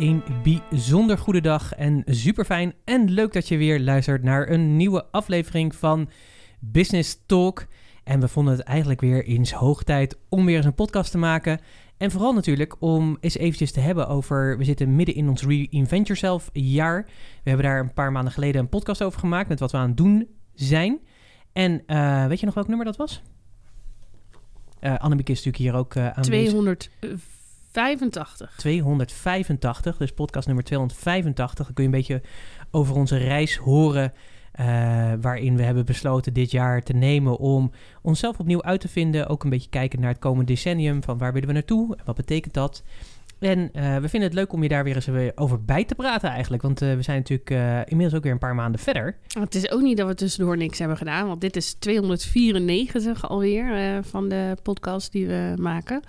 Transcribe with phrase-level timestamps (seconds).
[0.00, 4.76] Een bijzonder goede dag en super fijn en leuk dat je weer luistert naar een
[4.76, 6.08] nieuwe aflevering van
[6.60, 7.66] Business Talk.
[8.04, 11.18] En we vonden het eigenlijk weer eens hoog tijd om weer eens een podcast te
[11.18, 11.60] maken.
[11.96, 14.58] En vooral natuurlijk om eens eventjes te hebben over...
[14.58, 17.04] We zitten midden in ons Reinvent Yourself jaar.
[17.42, 19.48] We hebben daar een paar maanden geleden een podcast over gemaakt...
[19.48, 20.98] met wat we aan het doen zijn.
[21.52, 23.22] En uh, weet je nog welk nummer dat was?
[24.80, 26.24] Uh, Annemieke is natuurlijk hier ook uh, aan
[27.70, 28.56] 285.
[28.56, 31.66] 285, dus podcast nummer 285.
[31.66, 32.22] Dan kun je een beetje
[32.70, 34.12] over onze reis horen...
[34.60, 34.66] Uh,
[35.20, 37.70] waarin we hebben besloten dit jaar te nemen om
[38.02, 39.26] onszelf opnieuw uit te vinden.
[39.26, 41.02] Ook een beetje kijken naar het komende decennium.
[41.02, 41.96] Van waar willen we naartoe?
[41.96, 42.82] En wat betekent dat?
[43.38, 46.30] En uh, we vinden het leuk om je daar weer eens over bij te praten
[46.30, 46.62] eigenlijk.
[46.62, 47.50] Want uh, we zijn natuurlijk
[47.88, 49.16] inmiddels ook weer een paar maanden verder.
[49.38, 51.26] Het is ook niet dat we tussendoor niks hebben gedaan.
[51.26, 56.02] Want dit is 294 alweer van de podcast die we maken.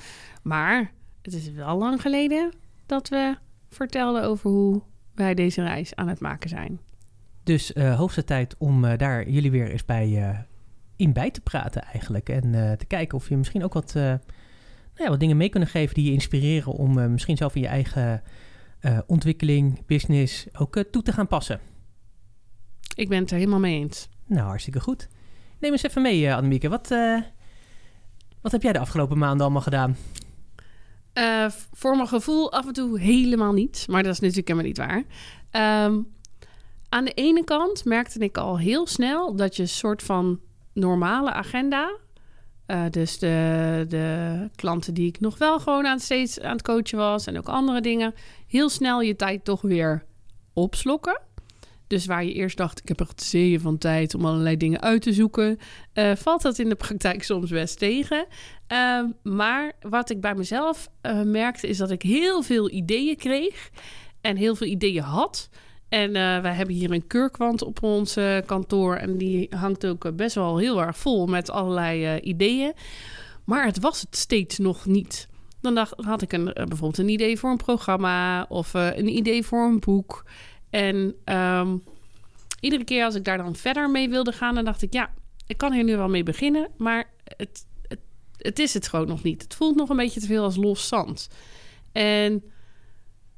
[0.44, 2.54] Maar het is wel lang geleden
[2.86, 3.38] dat we
[3.70, 4.82] vertelden over hoe
[5.16, 6.80] wij deze reis aan het maken zijn.
[7.44, 10.40] Dus uh, hoogste tijd om uh, daar jullie weer eens bij uh,
[10.96, 12.30] in bij te praten eigenlijk.
[12.30, 14.20] En te kijken of je misschien ook wat, nou
[14.96, 18.24] ja, wat dingen mee kunnen geven die je inspireren om misschien zelf in je eigen
[19.06, 21.60] ontwikkeling, business ook toe te gaan passen.
[22.96, 24.10] Ik ben het er helemaal mee eens.
[24.26, 25.08] Nou, hartstikke goed.
[25.60, 26.70] Neem eens even mee, Annemieke.
[26.70, 26.88] Wat,
[28.42, 29.96] wat heb jij de afgelopen maanden allemaal gedaan?
[31.14, 33.86] Uh, voor mijn gevoel af en toe helemaal niet.
[33.90, 35.86] Maar dat is natuurlijk helemaal niet waar.
[35.86, 36.08] Um,
[36.90, 40.40] aan de ene kant merkte ik al heel snel dat je een soort van
[40.74, 41.98] normale agenda.
[42.68, 46.98] Uh, dus de, de klanten die ik nog wel gewoon aan steeds aan het coachen
[46.98, 48.14] was en ook andere dingen.
[48.48, 50.06] Heel snel je tijd toch weer
[50.54, 51.22] opslokken.
[51.92, 55.02] Dus waar je eerst dacht, ik heb echt zeeën van tijd om allerlei dingen uit
[55.02, 55.58] te zoeken,
[55.94, 58.26] uh, valt dat in de praktijk soms best tegen.
[58.72, 63.70] Uh, maar wat ik bij mezelf uh, merkte, is dat ik heel veel ideeën kreeg
[64.22, 65.50] en heel veel ideeën had.
[65.90, 70.58] En wij hebben hier een kurkwand op ons kantoor en die hangt ook best wel
[70.58, 72.74] heel erg vol met allerlei ideeën.
[73.46, 75.28] Maar het was het steeds nog niet.
[75.62, 79.66] Dan dacht, had ik een, bijvoorbeeld een idee voor een programma of een idee voor
[79.66, 80.24] een boek.
[80.72, 81.84] En um,
[82.60, 85.10] iedere keer als ik daar dan verder mee wilde gaan, dan dacht ik, ja,
[85.48, 88.00] ik kan hier nu wel mee beginnen, maar het, het,
[88.38, 89.42] het is het gewoon nog niet.
[89.42, 91.30] Het voelt nog een beetje te veel als los zand.
[91.92, 92.44] En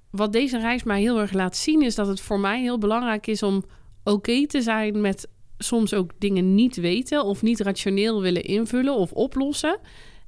[0.10, 3.28] wat deze reis mij heel erg laat zien, is dat het voor mij heel belangrijk
[3.28, 3.64] is om
[4.04, 5.28] oké te zijn met
[5.58, 9.80] soms ook dingen niet weten of niet rationeel willen invullen of oplossen.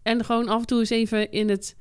[0.01, 1.75] En gewoon af en toe eens even in het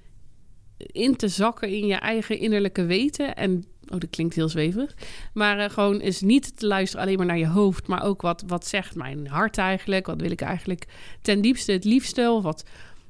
[0.86, 3.36] in te zakken in je eigen innerlijke weten.
[3.36, 4.94] En oh, dat klinkt heel zweverig.
[5.32, 8.44] Maar uh, gewoon is niet te luisteren alleen maar naar je hoofd, maar ook wat,
[8.46, 10.06] wat zegt mijn hart eigenlijk?
[10.06, 10.86] Wat wil ik eigenlijk
[11.22, 12.30] ten diepste het liefste?
[12.30, 12.64] Of wat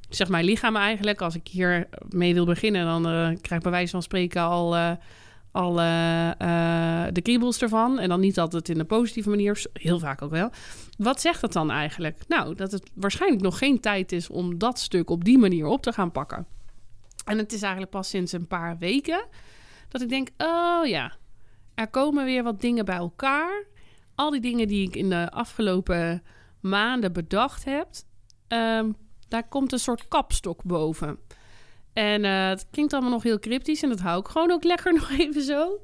[0.09, 1.21] zegt mijn lichaam eigenlijk?
[1.21, 4.77] Als ik hier mee wil beginnen, dan uh, krijg ik bij wijze van spreken al.
[4.77, 4.91] Uh,
[5.55, 5.75] al
[7.13, 7.99] de kriebels ervan.
[7.99, 10.51] En dan niet altijd in een positieve manier, heel vaak ook wel.
[10.97, 12.19] Wat zegt dat dan eigenlijk?
[12.29, 15.83] Nou, dat het waarschijnlijk nog geen tijd is om dat stuk op die manier op
[15.83, 16.47] te gaan pakken.
[17.25, 19.27] En het is eigenlijk pas sinds een paar weken
[19.89, 21.13] dat ik denk: oh ja,
[21.75, 23.65] er komen weer wat dingen bij elkaar.
[24.15, 26.23] Al die dingen die ik in de afgelopen
[26.61, 27.89] maanden bedacht heb,
[28.49, 28.97] um,
[29.29, 31.19] daar komt een soort kapstok boven.
[31.93, 34.93] En uh, het klinkt allemaal nog heel cryptisch en dat hou ik gewoon ook lekker
[35.01, 35.81] nog even zo.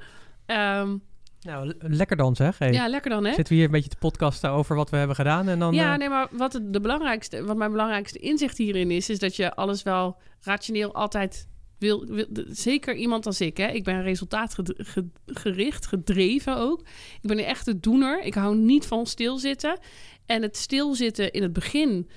[0.47, 1.03] Um,
[1.41, 2.59] nou, lekker dan zeg.
[2.59, 2.73] Hey.
[2.73, 3.35] Ja, lekker dan hè.
[3.35, 5.75] Zitten we hier een beetje te podcasten over wat we hebben gedaan en dan...
[5.75, 5.99] Ja, uh...
[5.99, 9.11] nee, maar wat, het, de belangrijkste, wat mijn belangrijkste inzicht hierin is...
[9.11, 11.49] is dat je alles wel rationeel altijd
[11.79, 13.57] wil, wil, zeker iemand als ik.
[13.57, 13.67] Hè.
[13.67, 16.81] Ik ben resultaatgericht, gedreven ook.
[17.21, 18.23] Ik ben een echte doener.
[18.23, 19.79] Ik hou niet van stilzitten.
[20.27, 22.09] En het stilzitten in het begin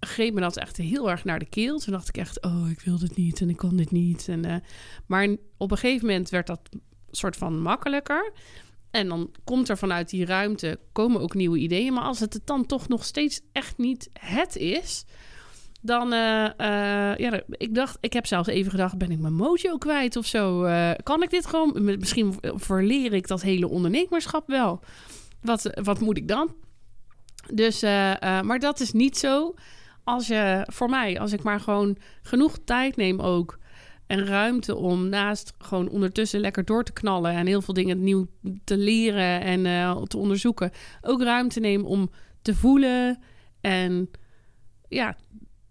[0.00, 1.78] greep me dat echt heel erg naar de keel.
[1.78, 4.28] Toen dacht ik echt, oh, ik wil dit niet en ik kan dit niet.
[4.28, 4.56] En, uh,
[5.06, 6.60] maar op een gegeven moment werd dat
[7.10, 8.32] soort van makkelijker.
[8.90, 11.92] En dan komt er vanuit die ruimte komen ook nieuwe ideeën.
[11.92, 15.04] Maar als het dan toch nog steeds echt niet het is,
[15.82, 19.78] dan, uh, uh, ja, ik dacht, ik heb zelfs even gedacht, ben ik mijn mojo
[19.78, 20.64] kwijt of zo?
[20.64, 21.98] Uh, kan ik dit gewoon?
[21.98, 24.80] Misschien verleer ik dat hele ondernemerschap wel.
[25.40, 26.54] Wat, wat moet ik dan?
[27.52, 29.54] Dus, maar dat is niet zo.
[30.04, 33.58] Als je, voor mij, als ik maar gewoon genoeg tijd neem ook
[34.10, 38.26] en ruimte om naast gewoon ondertussen lekker door te knallen en heel veel dingen nieuw
[38.64, 39.62] te leren en
[40.06, 40.70] te onderzoeken,
[41.00, 42.10] ook ruimte neem om
[42.42, 43.18] te voelen
[43.60, 44.10] en
[44.88, 45.16] ja,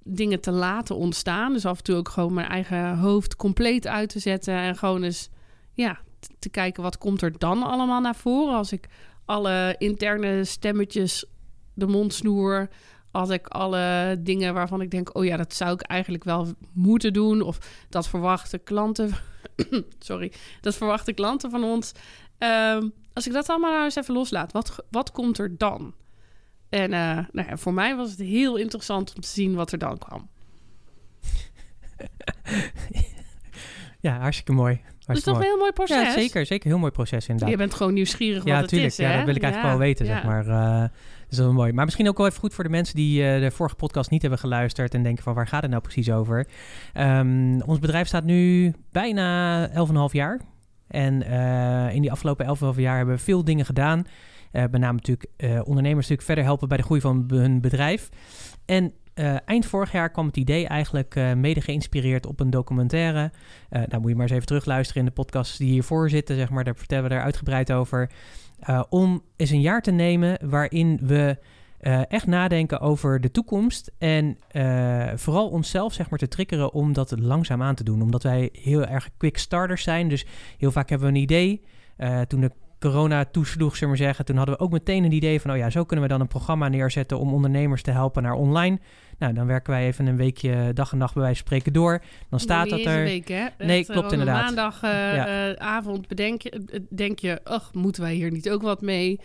[0.03, 1.53] dingen te laten ontstaan.
[1.53, 4.53] Dus af en toe ook gewoon mijn eigen hoofd compleet uit te zetten.
[4.53, 5.30] En gewoon eens
[5.74, 6.00] ja,
[6.39, 8.56] te kijken wat komt er dan allemaal naar voren.
[8.56, 8.88] Als ik
[9.25, 11.25] alle interne stemmetjes
[11.74, 12.69] de mond snoer.
[13.11, 17.13] Als ik alle dingen waarvan ik denk, oh ja, dat zou ik eigenlijk wel moeten
[17.13, 17.41] doen.
[17.41, 17.57] Of
[17.89, 19.11] dat verwachten klanten.
[20.00, 21.91] sorry, dat verwachten klanten van ons.
[22.39, 25.94] Um, als ik dat allemaal nou eens even loslaat, wat, wat komt er dan?
[26.69, 29.77] En uh, nou ja, voor mij was het heel interessant om te zien wat er
[29.77, 30.29] dan kwam.
[34.00, 34.81] ja, hartstikke mooi.
[35.06, 36.03] Dat is toch een heel mooi proces?
[36.03, 36.45] Ja, zeker.
[36.45, 37.50] Zeker heel mooi proces inderdaad.
[37.50, 40.06] Je bent gewoon nieuwsgierig ja, wat het is, Ja, dat wil ik eigenlijk wel weten,
[40.06, 40.47] zeg maar.
[40.47, 40.83] Uh,
[41.30, 41.74] dat is wel mooi.
[41.74, 44.22] Maar misschien ook wel even goed voor de mensen die uh, de vorige podcast niet
[44.22, 44.94] hebben geluisterd...
[44.94, 46.48] en denken van waar gaat het nou precies over?
[46.94, 49.74] Um, ons bedrijf staat nu bijna 11,5
[50.12, 50.42] jaar.
[50.88, 54.04] En uh, in die afgelopen 11,5 jaar hebben we veel dingen gedaan...
[54.52, 58.10] Uh, met name natuurlijk ondernemers natuurlijk verder helpen bij de groei van hun bedrijf.
[58.66, 63.31] En uh, eind vorig jaar kwam het idee eigenlijk mede geïnspireerd op een documentaire.
[63.69, 66.63] nou moet je maar eens even terugluisteren in de podcasts die hiervoor zitten, zeg maar.
[66.63, 68.10] Daar vertellen we daar uitgebreid over.
[68.89, 71.38] om eens een jaar te nemen waarin we
[72.07, 73.92] echt nadenken over de toekomst.
[73.98, 74.38] En
[75.16, 78.01] vooral onszelf zeg maar te triggeren om dat langzaam aan te doen.
[78.01, 80.07] Omdat wij heel erg quick starters zijn.
[80.07, 80.25] Dus
[80.57, 81.62] heel vaak hebben we een idee.
[82.27, 85.42] toen de corona toesloeg, zullen we maar zeggen, toen hadden we ook meteen een idee
[85.42, 88.34] van, oh ja, zo kunnen we dan een programma neerzetten om ondernemers te helpen naar
[88.34, 88.80] online.
[89.18, 92.02] Nou, dan werken wij even een weekje dag en nacht bij wijze van spreken door.
[92.30, 92.98] Dan staat dat er.
[92.98, 93.46] Een week, hè?
[93.58, 94.44] Nee, klopt uh, inderdaad.
[94.44, 96.08] Maandagavond uh, ja.
[96.08, 99.20] bedenk je, denk je, ach, moeten wij hier niet ook wat mee?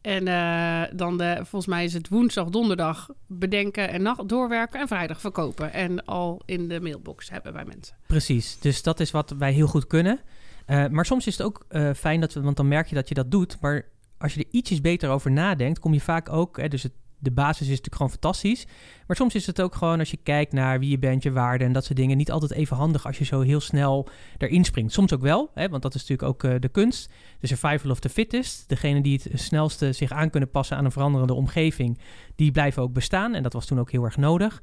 [0.00, 4.88] En uh, dan de, volgens mij is het woensdag, donderdag bedenken en nacht doorwerken en
[4.88, 5.72] vrijdag verkopen.
[5.72, 7.96] En al in de mailbox hebben bij mensen.
[8.06, 10.20] Precies, dus dat is wat wij heel goed kunnen.
[10.70, 13.08] Uh, maar soms is het ook uh, fijn dat we, want dan merk je dat
[13.08, 13.60] je dat doet.
[13.60, 13.84] Maar
[14.18, 16.56] als je er ietsjes beter over nadenkt, kom je vaak ook.
[16.56, 16.86] Hè, dus
[17.18, 18.66] de basis is natuurlijk gewoon fantastisch.
[19.06, 21.66] Maar soms is het ook gewoon als je kijkt naar wie je bent, je waarden
[21.66, 22.16] en dat soort dingen.
[22.16, 24.08] Niet altijd even handig als je zo heel snel
[24.38, 24.92] erin springt.
[24.92, 27.12] Soms ook wel, hè, want dat is natuurlijk ook uh, de kunst.
[27.40, 28.68] De survival of the fittest.
[28.68, 31.98] Degene die het snelste zich aan kunnen passen aan een veranderende omgeving,
[32.36, 33.34] die blijven ook bestaan.
[33.34, 34.62] En dat was toen ook heel erg nodig.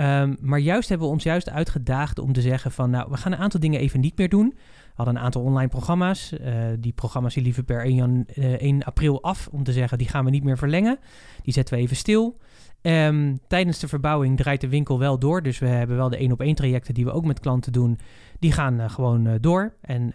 [0.00, 2.90] Um, maar juist hebben we ons juist uitgedaagd om te zeggen van...
[2.90, 4.54] nou, we gaan een aantal dingen even niet meer doen
[4.96, 6.32] hadden een aantal online programma's.
[6.32, 10.08] Uh, die programma's die per 1, jan, uh, 1, april af om te zeggen, die
[10.08, 10.98] gaan we niet meer verlengen.
[11.42, 12.38] Die zetten we even stil.
[12.82, 15.42] Um, tijdens de verbouwing draait de winkel wel door.
[15.42, 17.98] Dus we hebben wel de één op één trajecten die we ook met klanten doen.
[18.38, 19.72] Die gaan uh, gewoon door.
[19.80, 20.14] En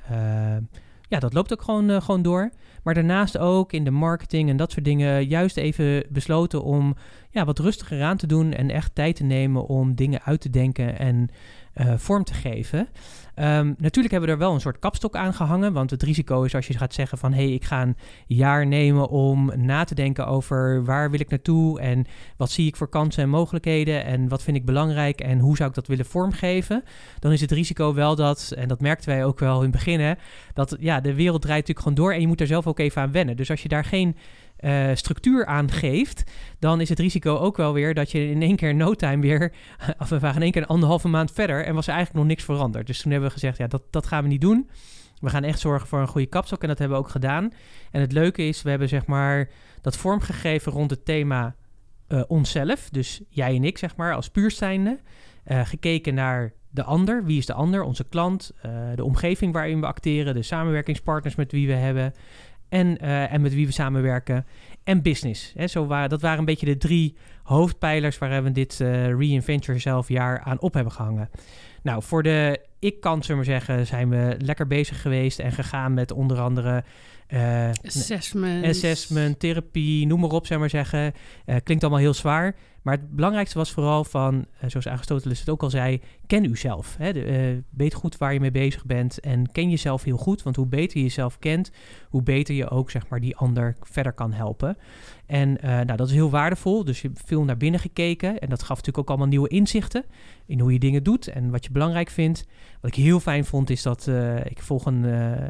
[1.08, 2.52] ja, dat loopt ook gewoon, gewoon door.
[2.84, 6.96] Maar daarnaast ook in de marketing en dat soort dingen juist even besloten om
[7.30, 10.50] ja, wat rustiger aan te doen en echt tijd te nemen om dingen uit te
[10.50, 11.30] denken en
[11.98, 12.88] vorm te geven.
[13.36, 15.74] Um, natuurlijk hebben we er wel een soort kapstok aan gehangen.
[15.74, 17.34] Want het risico is als je gaat zeggen van...
[17.34, 17.98] hé, hey, ik ga een
[18.28, 21.80] jaar nemen om na te denken over waar wil ik naartoe...
[21.80, 22.06] en
[22.38, 24.06] wat zie ik voor kansen en mogelijkheden...
[24.06, 26.84] en wat vind ik belangrijk en hoe zou ik dat willen vormgeven...
[27.20, 30.00] dan is het risico wel dat, en dat merkten wij ook wel in het begin...
[30.00, 30.14] Hè,
[30.54, 33.02] dat ja, de wereld draait natuurlijk gewoon door en je moet er zelf ook even
[33.02, 33.36] aan wennen.
[33.36, 34.16] Dus als je daar geen
[34.62, 36.24] uh, structuur aangeeft,
[36.60, 39.54] dan is het risico ook wel weer dat je in één keer no time weer,
[40.00, 42.34] of we waren in één keer een anderhalve maand verder en was er eigenlijk nog
[42.34, 42.88] niks veranderd.
[42.88, 44.70] Dus toen hebben we gezegd, ja, dat, dat gaan we niet doen.
[45.20, 47.52] We gaan echt zorgen voor een goede kapstok en dat hebben we ook gedaan.
[47.92, 49.50] En het leuke is, we hebben zeg maar
[49.82, 51.56] dat vormgegeven rond het thema
[52.08, 55.00] uh, onszelf, dus jij en ik zeg maar, als puur zijnde,
[55.48, 57.26] uh, gekeken naar de ander.
[57.26, 57.84] Wie is de ander?
[57.84, 58.52] Onze klant,
[58.96, 62.14] de omgeving waarin we acteren, de samenwerkingspartners met wie we hebben
[62.72, 64.46] en, uh, en met wie we samenwerken.
[64.84, 65.54] En business.
[65.56, 70.08] Hè, zo dat waren een beetje de drie hoofdpijlers waar we dit uh, Reinvent Yourself
[70.08, 71.30] jaar aan op hebben gehangen.
[71.84, 76.12] Nou, voor de ik-kant, zullen we zeggen, zijn we lekker bezig geweest en gegaan met
[76.12, 76.84] onder andere
[77.34, 78.66] uh, assessment.
[78.66, 81.14] assessment, therapie, noem maar op, zeg maar zeggen.
[81.46, 82.56] Uh, klinkt allemaal heel zwaar.
[82.82, 86.96] Maar het belangrijkste was vooral van, uh, zoals Aristoteles het ook al zei, ken uzelf.
[86.98, 87.14] Hè?
[87.14, 90.44] De, weet goed waar je mee bezig bent en ken jezelf heel goed.
[90.44, 91.72] Want hoe beter je jezelf kent,
[92.10, 94.78] hoe beter je ook zeg maar, die ander verder kan helpen.
[95.26, 96.84] En nou, dat is heel waardevol.
[96.84, 98.40] Dus je hebt veel naar binnen gekeken.
[98.40, 100.04] En dat gaf natuurlijk ook allemaal nieuwe inzichten
[100.46, 102.46] in hoe je dingen doet en wat je belangrijk vindt.
[102.82, 104.08] Wat ik heel fijn vond, is dat
[104.44, 105.06] ik volg een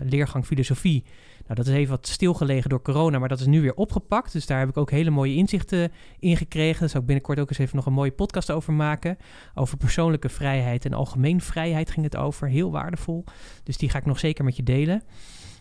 [0.09, 1.03] leergang filosofie.
[1.51, 4.31] Nou, dat is even wat stilgelegen door corona, maar dat is nu weer opgepakt.
[4.31, 6.79] Dus daar heb ik ook hele mooie inzichten in gekregen.
[6.79, 9.17] Daar zal ik binnenkort ook eens even nog een mooie podcast over maken.
[9.53, 12.47] Over persoonlijke vrijheid en algemeen vrijheid ging het over.
[12.47, 13.23] Heel waardevol.
[13.63, 15.03] Dus die ga ik nog zeker met je delen.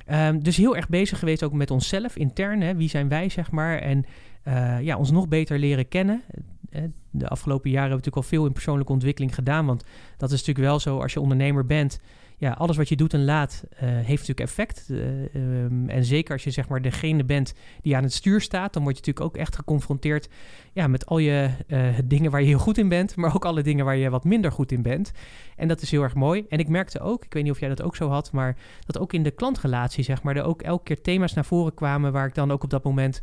[0.07, 2.61] Ehm, dus heel erg bezig geweest ook met onszelf intern.
[2.61, 2.75] Hè?
[2.75, 3.79] Wie zijn wij, zeg maar?
[3.79, 4.05] En
[4.49, 6.23] uh, ja, ons nog beter leren kennen.
[6.71, 9.67] Eh, de afgelopen jaren hebben we natuurlijk al veel in persoonlijke ontwikkeling gedaan.
[9.67, 9.85] Want
[10.17, 12.01] dat is natuurlijk wel zo als je ondernemer bent
[12.41, 14.87] ja, alles wat je doet en laat uh, heeft natuurlijk effect.
[14.89, 14.99] Uh,
[15.35, 18.83] um, en zeker als je zeg maar degene bent die aan het stuur staat, dan
[18.83, 20.29] word je natuurlijk ook echt geconfronteerd
[20.73, 23.63] ja, met al je uh, dingen waar je heel goed in bent, maar ook alle
[23.63, 25.13] dingen waar je wat minder goed in bent.
[25.57, 26.45] En dat is heel erg mooi.
[26.49, 28.57] En ik merkte ook, ik weet niet of jij dat ook zo had, maar
[28.87, 32.13] dat ook in de klantrelatie, zeg maar, er ook elke keer thema's naar voren kwamen
[32.13, 33.23] waar ik dan ook op dat moment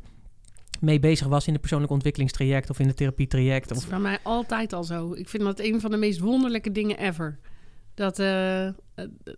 [0.79, 3.69] mee bezig was in de persoonlijke ontwikkelingstraject of in het therapietraject.
[3.69, 5.13] Dat is bij mij altijd al zo.
[5.13, 7.39] Ik vind dat een van de meest wonderlijke dingen ever.
[7.97, 8.67] Dat uh,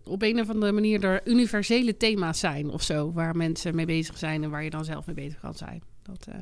[0.04, 4.18] op een of andere manier er universele thema's zijn of zo, waar mensen mee bezig
[4.18, 5.82] zijn en waar je dan zelf mee bezig kan zijn.
[6.02, 6.34] Dat, uh...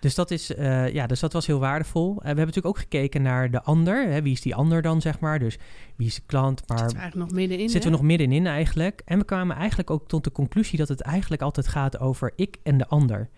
[0.00, 2.14] Dus dat, is, uh, ja, dus dat was heel waardevol.
[2.14, 4.08] we hebben natuurlijk ook gekeken naar de ander.
[4.08, 4.22] Hè?
[4.22, 5.38] Wie is die ander dan, zeg maar?
[5.38, 5.58] Dus
[5.96, 6.68] wie is de klant?
[6.68, 7.68] Maar zitten we eigenlijk nog middenin?
[7.68, 9.02] Zitten we nog middenin eigenlijk.
[9.04, 12.56] En we kwamen eigenlijk ook tot de conclusie dat het eigenlijk altijd gaat over ik
[12.62, 13.28] en de ander.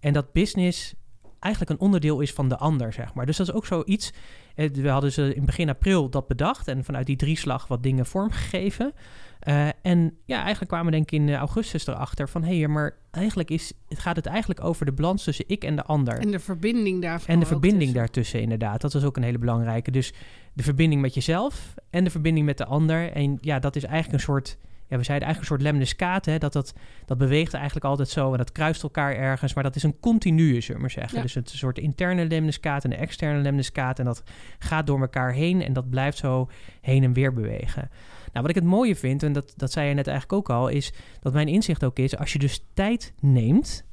[0.00, 0.94] En dat business
[1.38, 3.26] eigenlijk een onderdeel is van de ander, zeg maar.
[3.26, 4.12] Dus dat is ook zoiets.
[4.54, 8.06] Eh, we hadden ze in begin april dat bedacht en vanuit die drieslag wat dingen
[8.06, 8.92] vormgegeven.
[9.48, 12.42] Uh, en ja, eigenlijk kwamen we denk ik in augustus erachter van...
[12.42, 15.82] hé, hey, maar eigenlijk is, gaat het eigenlijk over de balans tussen ik en de
[15.82, 16.18] ander.
[16.18, 17.98] En de verbinding daarvan En de verbinding tussen.
[17.98, 18.80] daartussen, inderdaad.
[18.80, 19.90] Dat was ook een hele belangrijke.
[19.90, 20.12] Dus
[20.52, 23.12] de verbinding met jezelf en de verbinding met de ander.
[23.12, 26.38] En ja, dat is eigenlijk een soort ja, we zeiden eigenlijk een soort lemniscaat, hè,
[26.38, 26.74] dat, dat
[27.04, 30.60] dat beweegt eigenlijk altijd zo en dat kruist elkaar ergens, maar dat is een continue,
[30.60, 31.22] zullen we maar zeggen.
[31.22, 34.22] Dus het is een soort interne lemniscaat en de externe lemniscaat en dat
[34.58, 36.50] gaat door elkaar heen en dat blijft zo
[36.80, 37.90] heen en weer bewegen.
[38.32, 40.68] Nou, wat ik het mooie vind, en dat, dat zei je net eigenlijk ook al,
[40.68, 43.84] is dat mijn inzicht ook is, als je dus tijd neemt,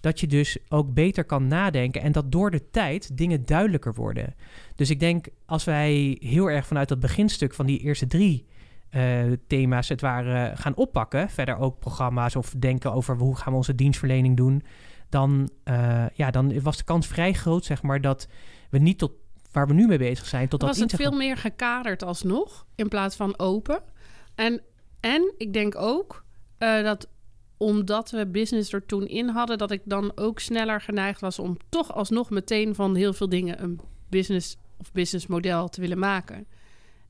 [0.00, 4.34] dat je dus ook beter kan nadenken en dat door de tijd dingen duidelijker worden.
[4.76, 8.46] Dus ik denk, als wij heel erg vanuit dat beginstuk van die eerste drie
[8.96, 13.58] uh, thema's het waren gaan oppakken, verder ook programma's of denken over hoe gaan we
[13.58, 14.62] onze dienstverlening doen,
[15.08, 18.28] dan, uh, ja, dan was de kans vrij groot, zeg maar, dat
[18.70, 19.12] we niet tot
[19.50, 23.16] waar we nu mee bezig zijn, tot was het veel meer gekaderd alsnog, in plaats
[23.16, 23.82] van open.
[24.34, 24.60] En,
[25.00, 26.24] en ik denk ook
[26.58, 27.08] uh, dat
[27.56, 31.56] omdat we business er toen in hadden, dat ik dan ook sneller geneigd was om
[31.68, 36.46] toch alsnog meteen van heel veel dingen een business of businessmodel te willen maken.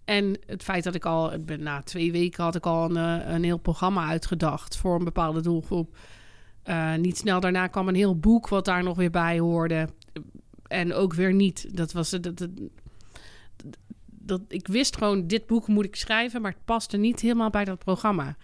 [0.04, 3.44] En het feit dat ik al, na twee weken had ik al een, eh, een
[3.44, 5.96] heel programma uitgedacht voor een bepaalde doelgroep.
[6.64, 9.88] Uh, niet snel daarna kwam een heel boek wat daar nog weer bij hoorde.
[10.66, 11.76] En ook weer niet.
[11.76, 12.48] Dat was dat, dat,
[14.06, 17.64] dat, ik wist gewoon, dit boek moet ik schrijven, maar het paste niet helemaal bij
[17.64, 18.36] dat programma.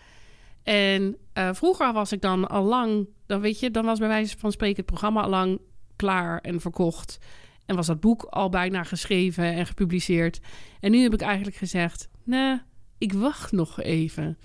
[0.62, 4.38] En uh, vroeger was ik dan al lang, dan weet je, dan was bij wijze
[4.38, 5.60] van spreken het programma al lang
[5.96, 7.18] klaar en verkocht.
[7.68, 10.40] En was dat boek al bijna geschreven en gepubliceerd.
[10.80, 12.60] En nu heb ik eigenlijk gezegd: nee,
[12.98, 14.38] ik wacht nog even.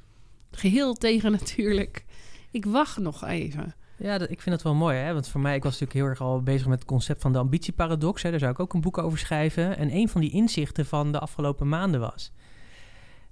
[0.51, 2.05] Geheel tegen natuurlijk.
[2.51, 3.75] Ik wacht nog even.
[3.97, 5.13] Ja, dat, ik vind dat wel mooi, hè?
[5.13, 7.39] Want voor mij, ik was natuurlijk heel erg al bezig met het concept van de
[7.39, 8.21] ambitieparadox.
[8.21, 8.29] Hè?
[8.29, 9.77] Daar zou ik ook een boek over schrijven.
[9.77, 12.31] En een van die inzichten van de afgelopen maanden was...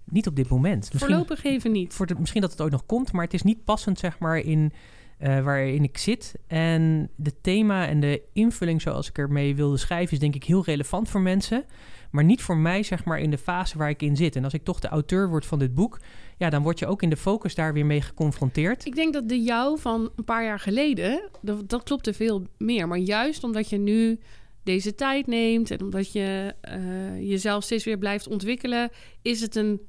[0.06, 0.94] Niet op dit moment.
[0.94, 1.94] Misschien, Voorlopig even niet.
[1.94, 4.38] Voor de, misschien dat het ooit nog komt, maar het is niet passend, zeg maar,
[4.38, 4.74] in
[5.24, 6.36] uh, waarin ik zit.
[6.48, 10.14] En de thema en de invulling zoals ik ermee wilde schrijven...
[10.14, 11.66] is denk ik heel relevant voor mensen.
[12.12, 14.36] Maar niet voor mij, zeg maar, in de fase waar ik in zit.
[14.36, 16.00] En als ik toch de auteur word van dit boek...
[16.38, 18.86] ja, dan word je ook in de focus daar weer mee geconfronteerd.
[18.86, 21.30] Ik denk dat de jou van een paar jaar geleden...
[21.42, 22.88] dat, dat klopte veel meer.
[22.88, 24.20] Maar juist omdat je nu
[24.64, 25.72] deze tijd neemt...
[25.72, 28.90] en omdat je uh, jezelf steeds weer blijft ontwikkelen...
[29.22, 29.82] is het een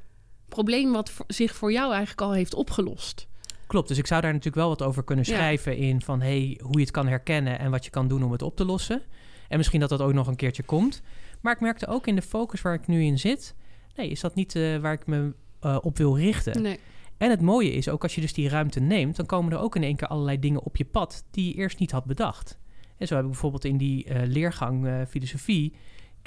[0.49, 3.27] probleem wat zich voor jou eigenlijk al heeft opgelost.
[3.73, 6.77] Klopt, dus ik zou daar natuurlijk wel wat over kunnen schrijven in van hey, hoe
[6.77, 9.03] je het kan herkennen en wat je kan doen om het op te lossen.
[9.49, 11.03] En misschien dat dat ook nog een keertje komt.
[11.41, 13.55] Maar ik merkte ook in de focus waar ik nu in zit,
[13.97, 16.63] nee, is dat niet uh, waar ik me uh, op wil richten.
[16.63, 16.79] Nee.
[17.17, 19.77] En het mooie is, ook als je dus die ruimte neemt, dan komen er ook
[19.77, 22.59] in één keer allerlei dingen op je pad die je eerst niet had bedacht.
[22.97, 25.75] En zo heb ik bijvoorbeeld in die uh, leergang filosofie,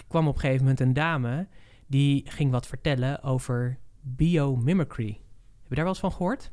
[0.08, 1.48] kwam op een gegeven moment een dame
[1.88, 5.08] die ging wat vertellen over biomimicry.
[5.08, 6.50] Heb je daar wel eens van gehoord?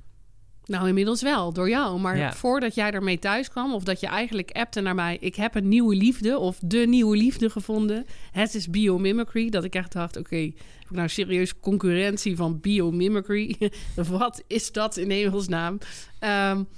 [0.66, 2.00] Nou, inmiddels wel, door jou.
[2.00, 5.16] Maar voordat jij ermee thuis kwam, of dat je eigenlijk appte naar mij...
[5.20, 8.06] ik heb een nieuwe liefde, of de nieuwe liefde gevonden.
[8.32, 9.50] Het is biomimicry.
[9.50, 13.56] Dat ik echt dacht, oké, heb ik nou serieus concurrentie van biomimicry?
[14.08, 15.78] Wat is dat in hemelsnaam?
[16.20, 16.68] Um,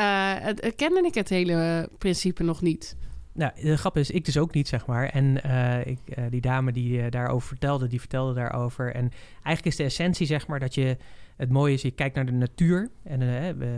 [0.00, 0.46] uh,
[0.76, 2.96] kende ik het hele principe nog niet.
[3.32, 5.08] nou, de grap is, ik dus ook niet, zeg maar.
[5.08, 8.94] En uh, ik, uh, die dame die daarover vertelde, die vertelde daarover.
[8.94, 10.96] En eigenlijk is de essentie, zeg maar, dat je...
[11.40, 12.90] Het mooie is, je kijkt naar de natuur.
[13.02, 13.20] En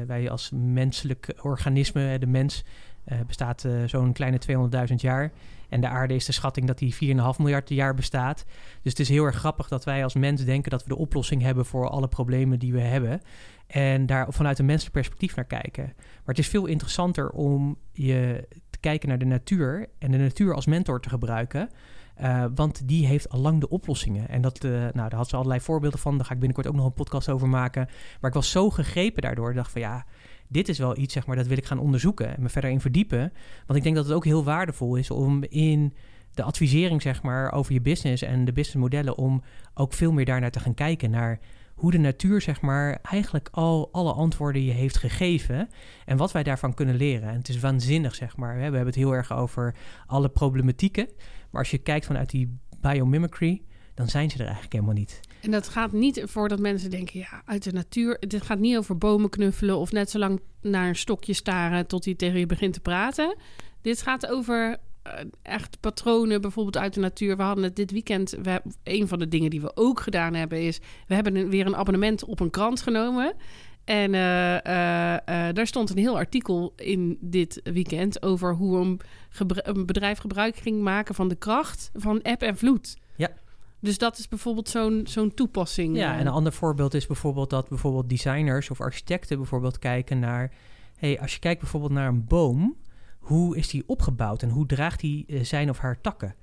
[0.07, 2.65] wij als menselijk organisme, de mens,
[3.27, 4.39] bestaat zo'n kleine
[4.89, 5.33] 200.000 jaar.
[5.69, 6.99] En de aarde is de schatting dat die 4,5
[7.39, 8.45] miljard jaar bestaat.
[8.83, 11.43] Dus het is heel erg grappig dat wij als mens denken dat we de oplossing
[11.43, 13.21] hebben voor alle problemen die we hebben.
[13.67, 15.93] En daar vanuit een menselijk perspectief naar kijken.
[15.97, 20.55] Maar het is veel interessanter om je te kijken naar de natuur en de natuur
[20.55, 21.69] als mentor te gebruiken.
[22.23, 24.29] Uh, want die heeft al lang de oplossingen.
[24.29, 26.17] En dat, uh, nou, daar had ze allerlei voorbeelden van.
[26.17, 27.89] Daar ga ik binnenkort ook nog een podcast over maken.
[28.21, 29.51] Maar ik was zo gegrepen daardoor.
[29.51, 30.07] Ik dacht van ja,
[30.49, 32.81] dit is wel iets, zeg maar, dat wil ik gaan onderzoeken en me verder in
[32.81, 33.33] verdiepen.
[33.67, 35.95] Want ik denk dat het ook heel waardevol is om in
[36.35, 39.43] de advisering, zeg maar, over je business en de businessmodellen, om
[39.75, 41.11] ook veel meer daarnaar te gaan kijken.
[41.11, 41.39] Naar
[41.75, 45.69] hoe de natuur, zeg maar, eigenlijk al alle antwoorden je heeft gegeven.
[46.05, 47.29] En wat wij daarvan kunnen leren.
[47.29, 48.57] En het is waanzinnig, zeg maar.
[48.57, 49.75] We hebben het heel erg over
[50.07, 51.09] alle problematieken.
[51.53, 53.63] Maar als je kijkt vanuit die biomimicry,
[53.95, 55.21] dan zijn ze er eigenlijk helemaal niet.
[55.41, 58.17] En dat gaat niet voordat mensen denken, ja, uit de natuur.
[58.21, 62.05] Dit gaat niet over bomen knuffelen of net zo lang naar een stokje staren tot
[62.05, 63.37] hij tegen je begint te praten.
[63.81, 67.37] Dit gaat over uh, echt patronen, bijvoorbeeld uit de natuur.
[67.37, 68.37] We hadden het dit weekend.
[68.43, 70.81] We, een van de dingen die we ook gedaan hebben is.
[71.07, 73.35] We hebben weer een abonnement op een krant genomen.
[73.85, 74.59] En uh, uh,
[75.53, 79.01] daar stond een heel artikel in dit weekend over hoe een,
[79.39, 82.97] een, bedrijf gebruik ging maken van de kracht van app en vloed.
[83.17, 83.31] Ja.
[83.81, 85.97] Dus dat is bijvoorbeeld zo'n zo'n toepassing.
[85.97, 90.53] Ja, en een ander voorbeeld is bijvoorbeeld dat bijvoorbeeld designers of architecten bijvoorbeeld kijken naar.
[90.97, 92.77] hey, als je kijkt bijvoorbeeld naar een boom,
[93.19, 96.35] hoe is die opgebouwd en hoe draagt die zijn of haar takken?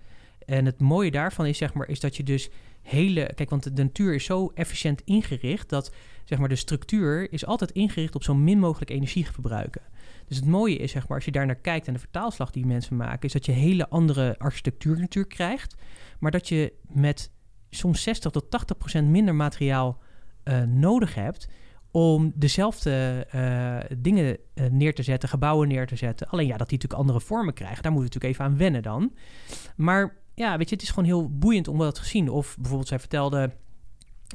[0.45, 2.49] En het mooie daarvan is, zeg maar, is dat je dus
[2.81, 3.31] hele.
[3.35, 5.91] Kijk, want de natuur is zo efficiënt ingericht dat
[6.29, 9.81] zeg maar, de structuur is altijd ingericht op zo min mogelijk energie verbruiken.
[10.25, 12.65] Dus het mooie is, zeg maar, als je daar naar kijkt en de vertaalslag die
[12.65, 15.75] mensen maken, is dat je hele andere architectuur natuurlijk krijgt,
[16.19, 17.31] maar dat je met
[17.69, 20.01] soms 60 tot 80 procent minder materiaal
[20.43, 21.47] uh, nodig hebt
[21.91, 26.27] om dezelfde uh, dingen uh, neer te zetten, gebouwen neer te zetten.
[26.27, 27.83] Alleen ja, dat die natuurlijk andere vormen krijgen.
[27.83, 29.13] Daar moeten we natuurlijk even aan wennen dan.
[29.75, 32.29] Maar ja, weet je, het is gewoon heel boeiend om dat te zien.
[32.29, 33.51] Of bijvoorbeeld, zij vertelde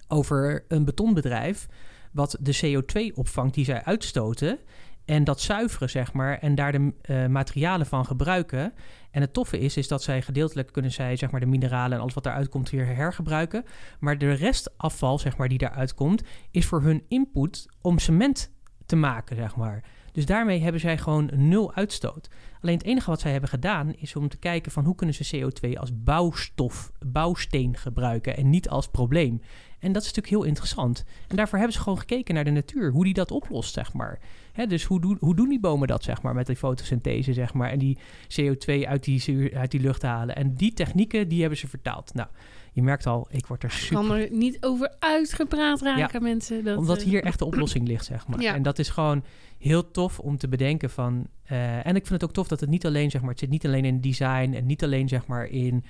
[0.08, 1.68] over een betonbedrijf
[2.12, 4.58] wat de CO2 opvangt die zij uitstoten.
[5.04, 8.72] En dat zuiveren, zeg maar, en daar de uh, materialen van gebruiken.
[9.10, 12.00] En het toffe is, is dat zij gedeeltelijk kunnen zij, zeg maar, de mineralen en
[12.00, 13.64] alles wat daaruit komt weer hergebruiken.
[14.00, 18.52] Maar de restafval, zeg maar, die daaruit komt, is voor hun input om cement
[18.86, 19.84] te maken, zeg maar.
[20.14, 22.28] Dus daarmee hebben zij gewoon nul uitstoot.
[22.60, 25.36] Alleen het enige wat zij hebben gedaan is om te kijken van hoe kunnen ze
[25.36, 29.40] CO2 als bouwstof, bouwsteen gebruiken en niet als probleem.
[29.78, 31.04] En dat is natuurlijk heel interessant.
[31.28, 34.18] En daarvoor hebben ze gewoon gekeken naar de natuur, hoe die dat oplost, zeg maar.
[34.52, 37.54] Hè, dus hoe, doen hoe doen die bomen dat, zeg maar, met die fotosynthese, zeg
[37.54, 37.98] maar, en die
[38.40, 40.36] CO2 uit die, uit die lucht halen.
[40.36, 42.14] En die technieken, die hebben ze vertaald.
[42.14, 42.28] Nou,
[42.74, 44.00] je merkt al, ik word er super...
[44.00, 46.64] Ik kan er niet over uitgepraat raken, ja, mensen.
[46.64, 48.40] Dat, omdat hier echt de oplossing ligt, zeg maar.
[48.40, 48.54] Ja.
[48.54, 49.24] En dat is gewoon
[49.58, 51.26] heel tof om te bedenken van...
[51.52, 53.30] Uh, en ik vind het ook tof dat het niet alleen, zeg maar...
[53.30, 55.84] Het zit niet alleen in design en niet alleen, zeg maar, in...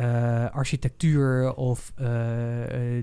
[0.00, 1.92] Uh, architectuur of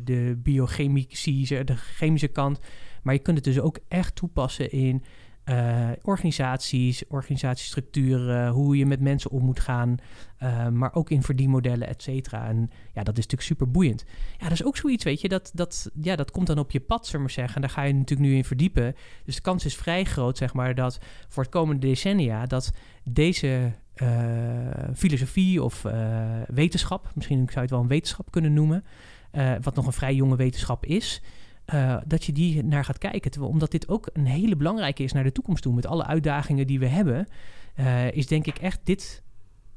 [0.04, 2.60] de biochemische, de chemische kant.
[3.04, 5.04] Maar je kunt het dus ook echt toepassen in
[5.46, 9.98] uh, organisaties, organisatiestructuren, hoe je met mensen om moet gaan,
[10.44, 12.48] uh, maar ook in verdienmodellen, et cetera.
[12.48, 14.06] En ja, dat is natuurlijk super boeiend.
[14.38, 16.80] Ja, dat is ook zoiets, weet je, dat, dat, ja, dat komt dan op je
[16.80, 17.56] pad, zullen maar zeggen.
[17.56, 18.96] En daar ga je natuurlijk nu in verdiepen.
[19.26, 22.72] Dus de kans is vrij groot, zeg maar, dat voor het komende decennia, dat
[23.04, 24.08] deze uh,
[24.96, 25.86] filosofie of
[26.48, 28.84] wetenschap, misschien zou je het wel een wetenschap kunnen noemen,
[29.62, 31.22] wat nog een vrij jonge wetenschap is,
[31.73, 33.41] uh, dat je die naar gaat kijken.
[33.41, 35.73] Omdat dit ook een hele belangrijke is naar de toekomst toe.
[35.73, 37.28] Met alle uitdagingen die we hebben,
[37.80, 39.23] uh, is denk ik echt dit,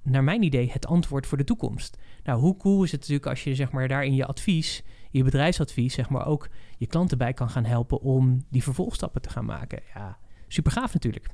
[0.02, 1.98] naar mijn idee, het antwoord voor de toekomst.
[2.24, 5.24] Nou, hoe cool is het natuurlijk als je zeg maar, daar in je advies, je
[5.24, 9.44] bedrijfsadvies, zeg maar, ook je klanten bij kan gaan helpen om die vervolgstappen te gaan
[9.44, 9.82] maken.
[9.94, 10.18] Ja,
[10.48, 11.28] super gaaf natuurlijk.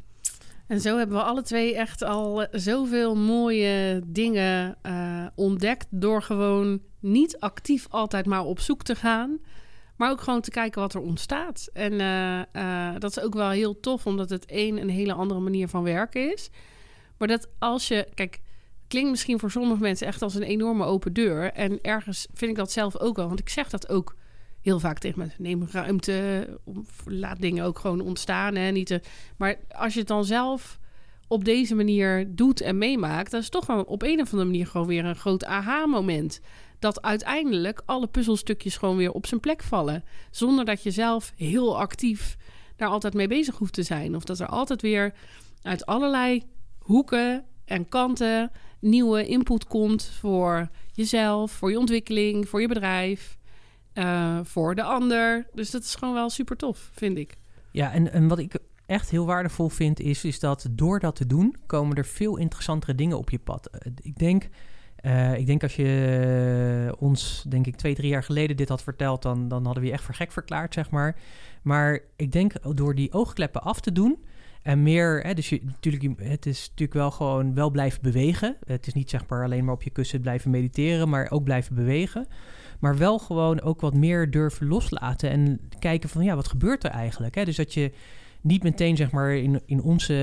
[0.67, 4.77] En zo hebben we alle twee echt al zoveel mooie dingen
[5.35, 9.39] ontdekt door gewoon niet actief altijd maar op zoek te gaan.
[9.97, 11.69] Maar ook gewoon te kijken wat er ontstaat.
[11.73, 15.41] En uh, uh, dat is ook wel heel tof, omdat het een een hele andere
[15.41, 16.51] manier van werken is.
[17.19, 18.41] Maar dat als je, kijk,
[18.89, 21.53] klinkt misschien voor sommige mensen echt als een enorme open deur.
[21.53, 24.17] En ergens vind ik dat zelf ook wel, want ik zeg dat ook
[24.61, 25.43] heel vaak tegen mensen.
[25.43, 26.49] Neem ruimte,
[27.05, 28.55] laat dingen ook gewoon ontstaan.
[28.55, 29.01] Hè, niet te,
[29.37, 30.79] maar als je het dan zelf
[31.29, 34.67] op deze manier doet en meemaakt, dat is toch wel op een of andere manier
[34.67, 36.41] gewoon weer een groot aha-moment
[36.83, 40.05] dat uiteindelijk alle puzzelstukjes gewoon weer op zijn plek vallen.
[40.31, 42.37] Zonder dat je zelf heel actief
[42.77, 44.17] daar altijd mee bezig hoeft te zijn.
[44.17, 45.15] Of dat er altijd weer
[45.63, 46.43] uit allerlei
[46.79, 53.39] hoeken en kanten nieuwe input komt voor jezelf, voor je ontwikkeling, voor je bedrijf,
[53.95, 55.47] uh, voor de ander.
[55.53, 57.37] Dus dat is gewoon wel super tof, vind ik.
[57.73, 61.27] Ja, en, en wat ik echt heel waardevol vind, is, is dat door dat te
[61.27, 63.69] doen, komen er veel interessantere dingen op je pad.
[63.75, 64.49] Uh, ik denk.
[65.03, 69.23] Uh, ik denk als je ons, denk ik, twee, drie jaar geleden dit had verteld,
[69.23, 71.17] dan, dan hadden we je echt voor gek verklaard, zeg maar.
[71.63, 74.19] Maar ik denk door die oogkleppen af te doen,
[74.63, 78.57] en meer, hè, dus je, natuurlijk, het is natuurlijk wel gewoon wel blijven bewegen.
[78.67, 81.75] Het is niet zeg maar alleen maar op je kussen blijven mediteren, maar ook blijven
[81.75, 82.27] bewegen.
[82.79, 86.91] Maar wel gewoon ook wat meer durven loslaten en kijken van ja, wat gebeurt er
[86.91, 87.35] eigenlijk?
[87.35, 87.45] Hè?
[87.45, 87.93] Dus dat je
[88.43, 90.15] niet meteen zeg maar in, in onze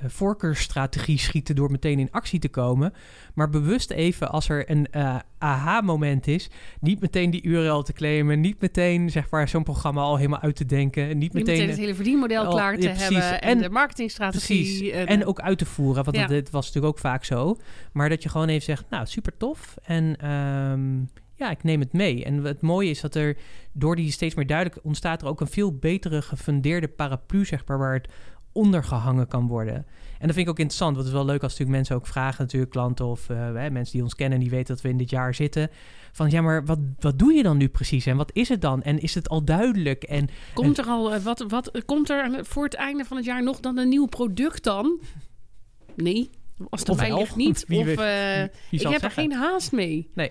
[0.00, 2.92] uh, voorkeursstrategie schieten door meteen in actie te komen.
[3.34, 8.40] Maar bewust even als er een uh, aha-moment is, niet meteen die URL te claimen,
[8.40, 11.06] niet meteen zeg maar zo'n programma al helemaal uit te denken.
[11.06, 13.70] Niet, niet meteen, meteen het hele verdienmodel al, klaar te ja, hebben en, en, de
[13.70, 14.62] marketingstrategie.
[14.62, 14.90] Precies.
[14.90, 16.22] En, en, ook uit te voeren, want ja.
[16.22, 17.56] dat, dit was natuurlijk ook vaak zo.
[17.92, 20.30] Maar dat je gewoon even zegt, nou super tof en...
[20.30, 22.24] Um, ja, ik neem het mee.
[22.24, 23.36] En het mooie is dat er
[23.72, 27.78] door die steeds meer duidelijk ontstaat er ook een veel betere gefundeerde paraplu, zeg maar,
[27.78, 28.08] waar het
[28.52, 29.74] ondergehangen kan worden.
[30.18, 32.06] En dat vind ik ook interessant, want het is wel leuk als natuurlijk mensen ook
[32.06, 35.10] vragen, natuurlijk klanten of uh, mensen die ons kennen, die weten dat we in dit
[35.10, 35.70] jaar zitten.
[36.12, 38.82] Van ja, maar wat, wat doe je dan nu precies en wat is het dan?
[38.82, 40.02] En is het al duidelijk?
[40.02, 43.42] En, komt er al, uh, wat, wat komt er voor het einde van het jaar
[43.42, 45.00] nog dan een nieuw product dan?
[45.96, 46.30] Nee,
[46.68, 47.64] als erbij ligt niet.
[47.68, 50.10] Wie, of uh, ik heb er geen haast mee.
[50.14, 50.30] Nee.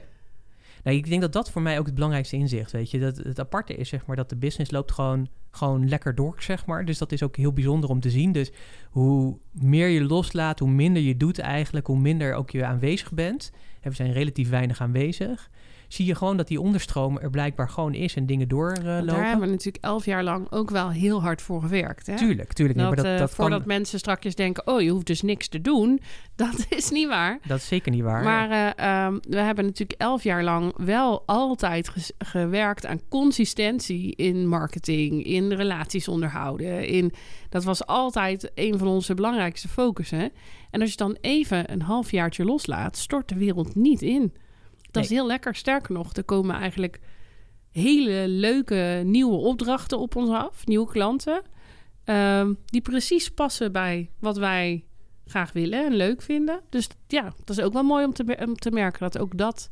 [0.84, 3.00] Nou, ik denk dat dat voor mij ook het belangrijkste inzicht, weet je.
[3.00, 6.66] Dat het aparte is, zeg maar, dat de business loopt gewoon, gewoon lekker door, zeg
[6.66, 6.86] maar.
[6.86, 8.32] Dus dat is ook heel bijzonder om te zien.
[8.32, 8.52] Dus
[8.90, 13.52] hoe meer je loslaat, hoe minder je doet eigenlijk, hoe minder ook je aanwezig bent.
[13.82, 15.50] En we zijn relatief weinig aanwezig
[15.88, 19.04] zie je gewoon dat die onderstroom er blijkbaar gewoon is en dingen doorlopen.
[19.04, 22.08] Uh, daar hebben we natuurlijk elf jaar lang ook wel heel hard voor gewerkt.
[22.08, 22.18] Hè?
[22.18, 22.80] Tuurlijk, tuurlijk.
[22.80, 26.00] Dat, maar dat, dat voordat mensen strakjes denken, oh, je hoeft dus niks te doen.
[26.36, 27.40] Dat is niet waar.
[27.48, 28.24] Dat is zeker niet waar.
[28.24, 34.48] Maar uh, um, we hebben natuurlijk elf jaar lang wel altijd gewerkt aan consistentie in
[34.48, 36.88] marketing, in relaties onderhouden.
[36.88, 37.14] In,
[37.50, 40.32] dat was altijd een van onze belangrijkste focussen.
[40.72, 44.34] En als je dan even een halfjaartje loslaat, stort de wereld niet in.
[44.92, 45.56] Dat is heel lekker.
[45.56, 47.00] Sterker nog, er komen eigenlijk
[47.72, 50.66] hele leuke nieuwe opdrachten op ons af.
[50.66, 51.42] Nieuwe klanten.
[52.06, 54.86] Um, die precies passen bij wat wij
[55.26, 56.62] graag willen en leuk vinden.
[56.70, 59.70] Dus ja, dat is ook wel mooi om te, om te merken dat ook dat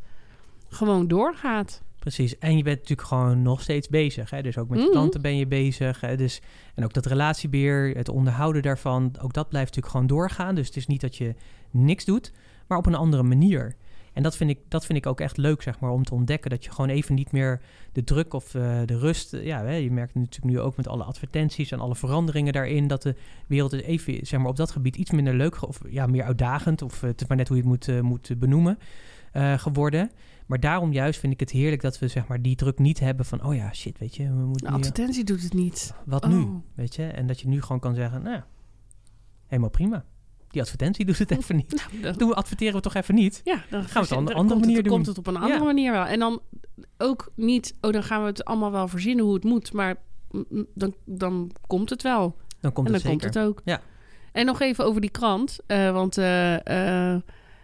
[0.69, 1.83] gewoon doorgaat.
[1.99, 2.37] Precies.
[2.37, 4.29] En je bent natuurlijk gewoon nog steeds bezig.
[4.29, 4.41] Hè?
[4.41, 6.01] Dus ook met je mm klanten ben je bezig.
[6.01, 6.15] Hè?
[6.15, 6.41] Dus,
[6.75, 10.55] en ook dat relatiebeheer, het onderhouden daarvan, ook dat blijft natuurlijk gewoon doorgaan.
[10.55, 11.35] Dus het is niet dat je
[11.71, 12.31] niks doet,
[12.67, 13.75] maar op een andere manier.
[14.15, 16.49] En dat vind, ik, dat vind ik ook echt leuk, zeg maar, om te ontdekken.
[16.49, 19.33] Dat je gewoon even niet meer de druk of uh, de rust...
[19.33, 22.87] Uh, ja, hè, je merkt natuurlijk nu ook met alle advertenties en alle veranderingen daarin...
[22.87, 23.15] dat de
[23.47, 25.67] wereld is even, zeg maar, op dat gebied iets minder leuk...
[25.67, 28.39] of ja, meer uitdagend, of uh, het is maar net hoe je het moet, moet
[28.39, 28.77] benoemen,
[29.57, 30.11] geworden...
[30.45, 33.25] Maar daarom juist vind ik het heerlijk dat we zeg maar die druk niet hebben
[33.25, 33.43] van...
[33.43, 34.67] oh ja, shit, weet je, we moeten...
[34.67, 35.93] De advertentie doet het niet.
[36.05, 36.29] Wat oh.
[36.29, 37.03] nu, weet je?
[37.05, 38.41] En dat je nu gewoon kan zeggen, nou,
[39.45, 40.05] helemaal prima
[40.55, 41.87] die advertentie doet het even niet.
[42.01, 42.17] Nou.
[42.17, 43.41] Doen we adverteren we toch even niet?
[43.43, 44.93] Ja, dan gaan we het op een andere manier het, doen.
[44.93, 46.05] Komt het op een andere manier wel.
[46.05, 46.41] En dan
[46.97, 49.73] ook niet, oh, dan gaan we het allemaal wel verzinnen hoe het moet.
[49.73, 49.95] Maar
[50.73, 52.35] dan, dan komt het wel.
[52.59, 53.61] Dan komt en dan het komt het ook.
[53.65, 53.81] Ja.
[54.31, 55.59] En nog even over die krant.
[55.67, 57.15] Uh, want uh, uh,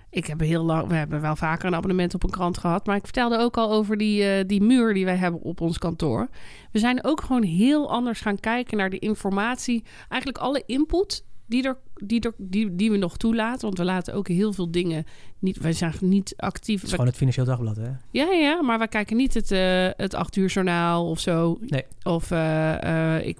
[0.10, 2.86] ik heb heel lang, we hebben wel vaker een abonnement op een krant gehad.
[2.86, 6.30] Maar ik vertelde ook al over die, die muur die wij hebben op ons kantoor.
[6.72, 9.84] We zijn ook gewoon heel anders gaan kijken naar de informatie.
[10.10, 13.62] Eigenlijk alle input die, er, die, er, die, die we nog toelaten.
[13.62, 15.06] Want we laten ook heel veel dingen
[15.40, 15.58] niet.
[15.58, 16.76] Wij zijn niet actief.
[16.76, 17.92] Het is gewoon het Financieel Dagblad, hè?
[18.12, 21.58] Ja, ja, maar wij kijken niet het, uh, het acht uur journaal of zo.
[21.62, 21.86] Nee.
[22.04, 23.40] Of uh, uh, ik,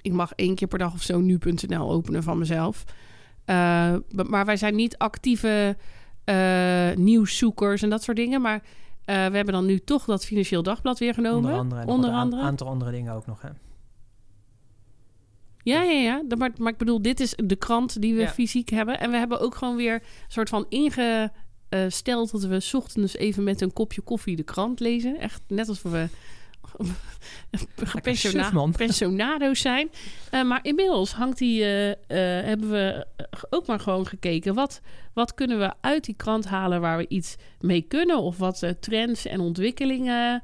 [0.00, 2.84] ik mag één keer per dag of zo nu.nl openen van mezelf.
[4.28, 5.76] maar wij zijn niet actieve
[6.94, 8.40] nieuwszoekers en dat soort dingen.
[8.40, 8.62] Maar
[9.04, 11.36] we hebben dan nu toch dat Financieel Dagblad weer genomen.
[11.36, 11.86] Onder andere.
[11.86, 12.42] Onder andere.
[12.42, 13.48] Een aantal andere dingen ook nog, hè?
[15.64, 16.22] Ja, ja, ja.
[16.38, 19.00] Maar, maar ik bedoel, dit is de krant die we fysiek hebben.
[19.00, 23.60] En we hebben ook gewoon weer een soort van ingesteld dat we ochtends even met
[23.60, 25.18] een kopje koffie de krant lezen.
[25.20, 26.08] Echt net alsof we
[27.76, 29.90] gepensionado's zijn.
[30.30, 31.94] Uh, maar inmiddels hangt die, uh, uh,
[32.44, 33.06] hebben we
[33.50, 34.54] ook maar gewoon gekeken.
[34.54, 34.80] Wat,
[35.12, 38.18] wat kunnen we uit die krant halen waar we iets mee kunnen?
[38.18, 40.42] Of wat trends en ontwikkelingen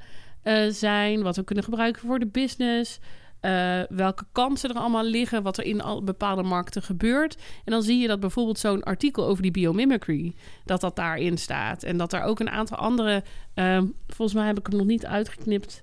[0.68, 1.22] zijn.
[1.22, 2.98] Wat we kunnen gebruiken voor de business.
[3.42, 7.37] Uh, welke kansen er allemaal liggen, wat er in al bepaalde markten gebeurt.
[7.64, 11.83] En dan zie je dat bijvoorbeeld zo'n artikel over die biomimicry, dat dat daarin staat.
[11.83, 13.22] En dat er ook een aantal andere,
[13.55, 15.83] uh, volgens mij heb ik hem nog niet uitgeknipt.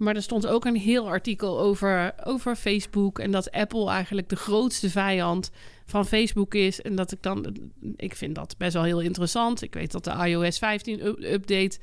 [0.00, 3.18] Maar er stond ook een heel artikel over, over Facebook.
[3.18, 5.50] En dat Apple eigenlijk de grootste vijand
[5.86, 6.82] van Facebook is.
[6.82, 7.56] En dat ik dan.
[7.96, 9.62] Ik vind dat best wel heel interessant.
[9.62, 11.78] Ik weet dat de iOS 15 update.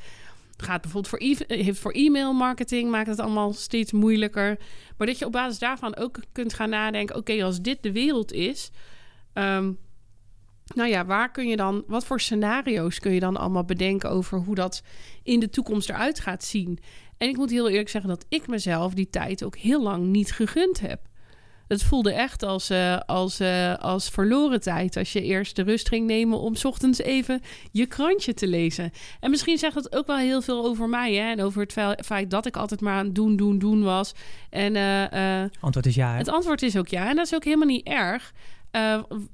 [0.57, 4.57] Gaat bijvoorbeeld voor, e heeft voor e-mail marketing, maakt het allemaal steeds moeilijker.
[4.97, 8.31] Maar dat je op basis daarvan ook kunt gaan nadenken: oké, als dit de wereld
[8.31, 8.71] is,
[9.33, 9.71] ehm,
[10.75, 14.39] nou ja, waar kun je dan, wat voor scenario's kun je dan allemaal bedenken over
[14.39, 14.83] hoe dat
[15.23, 16.79] in de toekomst eruit gaat zien?
[17.17, 20.31] En ik moet heel eerlijk zeggen dat ik mezelf die tijd ook heel lang niet
[20.31, 20.99] gegund heb.
[21.67, 24.97] Het voelde echt als, uh, als, uh, als verloren tijd.
[24.97, 28.91] Als je eerst de rust ging nemen om ochtends even je krantje te lezen.
[29.19, 31.13] En misschien zegt dat ook wel heel veel over mij.
[31.13, 31.31] Hè?
[31.31, 34.13] En over het feit dat ik altijd maar aan doen, doen, doen was.
[34.49, 36.11] En, uh, antwoord is ja.
[36.11, 36.17] Hè?
[36.17, 37.09] Het antwoord is ook ja.
[37.09, 38.33] En dat is ook helemaal niet erg.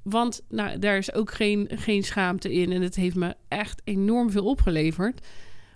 [0.03, 2.71] want nou, daar is ook geen, geen schaamte in.
[2.71, 5.27] En het heeft me echt enorm veel opgeleverd.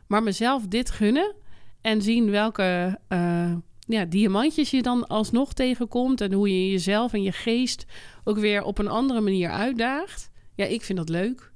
[0.07, 1.35] Maar mezelf dit gunnen
[1.81, 3.53] en zien welke uh,
[3.88, 6.21] ja, diamantjes je dan alsnog tegenkomt.
[6.21, 7.86] En hoe je jezelf en je geest
[8.23, 10.30] ook weer op een andere manier uitdaagt.
[10.56, 11.52] Ja, ik vind dat leuk.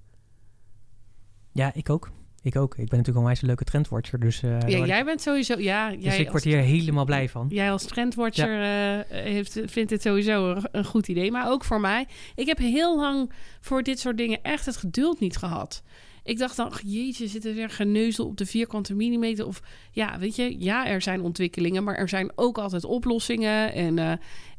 [1.52, 2.12] Ja, ik ook.
[2.44, 2.72] Ik ook.
[2.78, 4.20] Ik ben natuurlijk al een leuke trendwatcher.
[4.20, 5.60] Dus, uh, ja, jij bent sowieso.
[5.60, 7.48] Ja, dus jij ik word hier helemaal blij van.
[7.50, 8.98] Jij als trendwatcher ja.
[8.98, 11.32] uh, heeft, vindt dit sowieso een goed idee.
[11.32, 12.08] Maar ook voor mij.
[12.36, 15.84] Ik heb heel lang voor dit soort dingen echt het geduld niet gehad.
[16.24, 19.46] Ik dacht dan, jeetje, zit er weer geneuzel op de vierkante millimeter?
[19.46, 23.74] Of ja, weet je, ja, er zijn ontwikkelingen, maar er zijn ook altijd oplossingen.
[23.74, 24.14] En uh,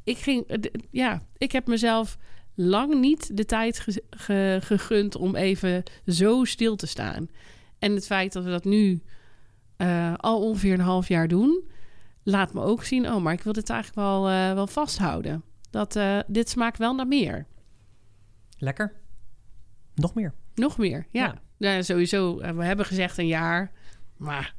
[0.04, 2.18] ik ging, uh, ja, ik heb mezelf
[2.54, 7.28] lang niet de tijd ge ge gegund om even zo stil te staan.
[7.78, 9.02] En het feit dat we dat nu
[9.78, 11.70] uh, al ongeveer een half jaar doen,
[12.22, 14.22] laat me ook zien, oh, maar ik wil dit eigenlijk wel,
[14.54, 15.42] wel vasthouden.
[15.70, 17.46] Dat dit smaakt wel naar meer.
[18.58, 18.92] Lekker.
[19.94, 20.34] Nog meer.
[20.54, 21.24] Nog meer, ja.
[21.24, 21.40] ja.
[21.62, 22.38] Ja, sowieso.
[22.38, 23.70] Eh, we hebben gezegd een jaar.
[24.16, 24.54] Maar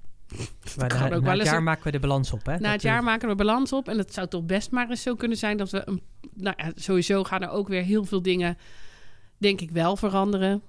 [0.77, 2.45] na, ook na wel het jaar maken we de balans op.
[2.45, 2.59] Hè?
[2.59, 3.87] Na het jaar maken we balans op.
[3.87, 5.81] En het zou toch best maar eens zo kunnen zijn dat we...
[5.85, 6.01] Een,
[6.33, 8.57] nou ja, sowieso gaan er ook weer heel veel dingen,
[9.37, 10.61] denk ik, wel veranderen.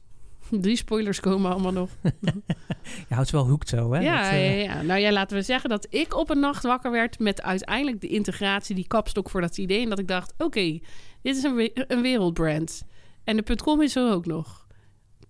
[0.50, 1.90] Die spoilers komen allemaal nog.
[3.08, 4.00] Je houdt ze wel hoekt zo, hè?
[4.00, 7.18] Ja, ja, ja, nou ja, laten we zeggen dat ik op een nacht wakker werd...
[7.18, 9.82] met uiteindelijk de integratie, die kapstok voor dat idee.
[9.82, 10.80] En dat ik dacht, oké,
[11.22, 12.84] dit is een, een wereldbrand.
[13.24, 14.59] En de .com is er ook nog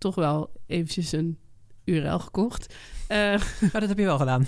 [0.01, 1.39] toch wel eventjes een
[1.85, 2.75] URL gekocht.
[3.09, 3.41] Uh,
[3.73, 4.47] dat heb je wel gedaan.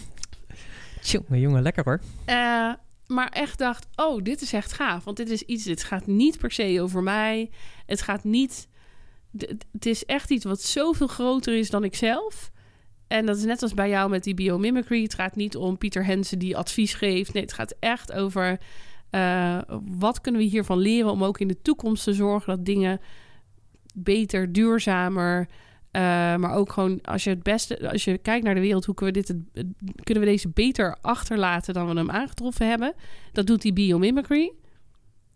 [1.00, 2.00] Tjonge, jongen, lekker hoor.
[2.26, 2.72] Uh,
[3.06, 5.04] maar echt dacht, oh, dit is echt gaaf.
[5.04, 7.50] Want dit is iets, dit gaat niet per se over mij.
[7.86, 8.68] Het gaat niet...
[9.72, 12.50] Het is echt iets wat zoveel groter is dan ikzelf.
[13.06, 15.02] En dat is net als bij jou met die biomimicry.
[15.02, 17.32] Het gaat niet om Pieter Hensen die advies geeft.
[17.32, 18.60] Nee, het gaat echt over...
[19.10, 19.58] Uh,
[19.98, 23.00] wat kunnen we hiervan leren om ook in de toekomst te zorgen dat dingen
[23.92, 25.48] beter, duurzamer.
[25.92, 26.02] Uh,
[26.36, 29.14] maar ook gewoon als je het beste, als je kijkt naar de wereld, hoe kunnen
[29.14, 29.36] we, dit,
[30.02, 32.94] kunnen we deze beter achterlaten dan we hem aangetroffen hebben?
[33.32, 34.52] Dat doet die biomimicry.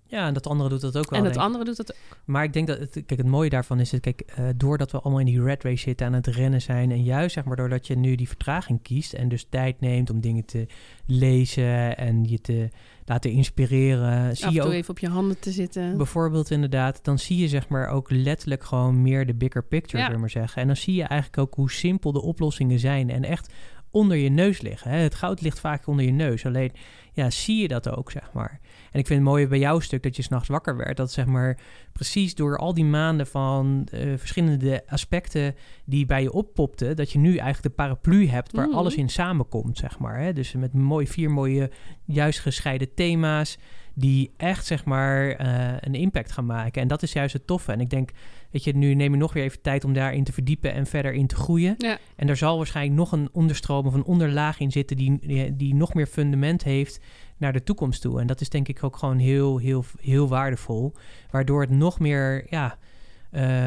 [0.08, 1.18] Ja, en dat andere doet dat ook wel.
[1.18, 2.18] En dat andere doet dat ook.
[2.24, 5.00] Maar ik denk dat, het, kijk, het mooie daarvan is, het, kijk, uh, doordat we
[5.00, 7.86] allemaal in die red race zitten aan het rennen zijn, en juist zeg maar doordat
[7.86, 10.66] je nu die vertraging kiest en dus tijd neemt om dingen te
[11.06, 12.68] lezen en je te
[13.04, 14.36] laten inspireren.
[14.36, 15.96] Zie je ook even op je handen te zitten.
[15.96, 20.18] Bijvoorbeeld inderdaad, dan zie je zeg maar ook letterlijk gewoon meer de bigger picture, ja.
[20.18, 20.60] maar zeggen.
[20.62, 23.52] En dan zie je eigenlijk ook hoe simpel de oplossingen zijn en echt
[23.96, 24.90] onder je neus liggen.
[24.90, 24.96] Hè?
[24.96, 26.46] Het goud ligt vaak onder je neus.
[26.46, 26.72] Alleen
[27.12, 28.60] ja, zie je dat ook, zeg maar.
[28.92, 30.96] En ik vind het mooi bij jouw stuk dat je s'nachts wakker werd.
[30.96, 31.58] Dat zeg maar
[31.92, 35.54] precies door al die maanden van uh, verschillende aspecten
[35.84, 38.74] die bij je oppopten, dat je nu eigenlijk de paraplu hebt waar mm.
[38.74, 40.20] alles in samenkomt, zeg maar.
[40.20, 40.32] Hè?
[40.32, 41.70] Dus met mooi, vier mooie,
[42.04, 43.58] juist gescheiden thema's
[43.98, 46.82] die echt, zeg maar, uh, een impact gaan maken.
[46.82, 47.72] En dat is juist het toffe.
[47.72, 48.10] En ik denk,
[48.50, 51.12] weet je, nu neem je nog weer even tijd om daarin te verdiepen en verder
[51.12, 51.74] in te groeien.
[51.78, 51.98] Ja.
[52.16, 55.74] En er zal waarschijnlijk nog een onderstroom of een onderlaag in zitten die, die, die
[55.74, 57.00] nog meer fundament heeft
[57.36, 58.20] naar de toekomst toe.
[58.20, 60.94] En dat is denk ik ook gewoon heel, heel, heel waardevol.
[61.30, 62.78] Waardoor het nog meer, ja,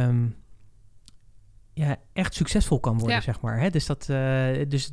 [0.07, 0.35] um,
[1.73, 3.21] ja echt succesvol kan worden, ja.
[3.21, 3.59] zeg maar.
[3.59, 3.69] Hè?
[3.69, 4.91] Dus dat, uh, dus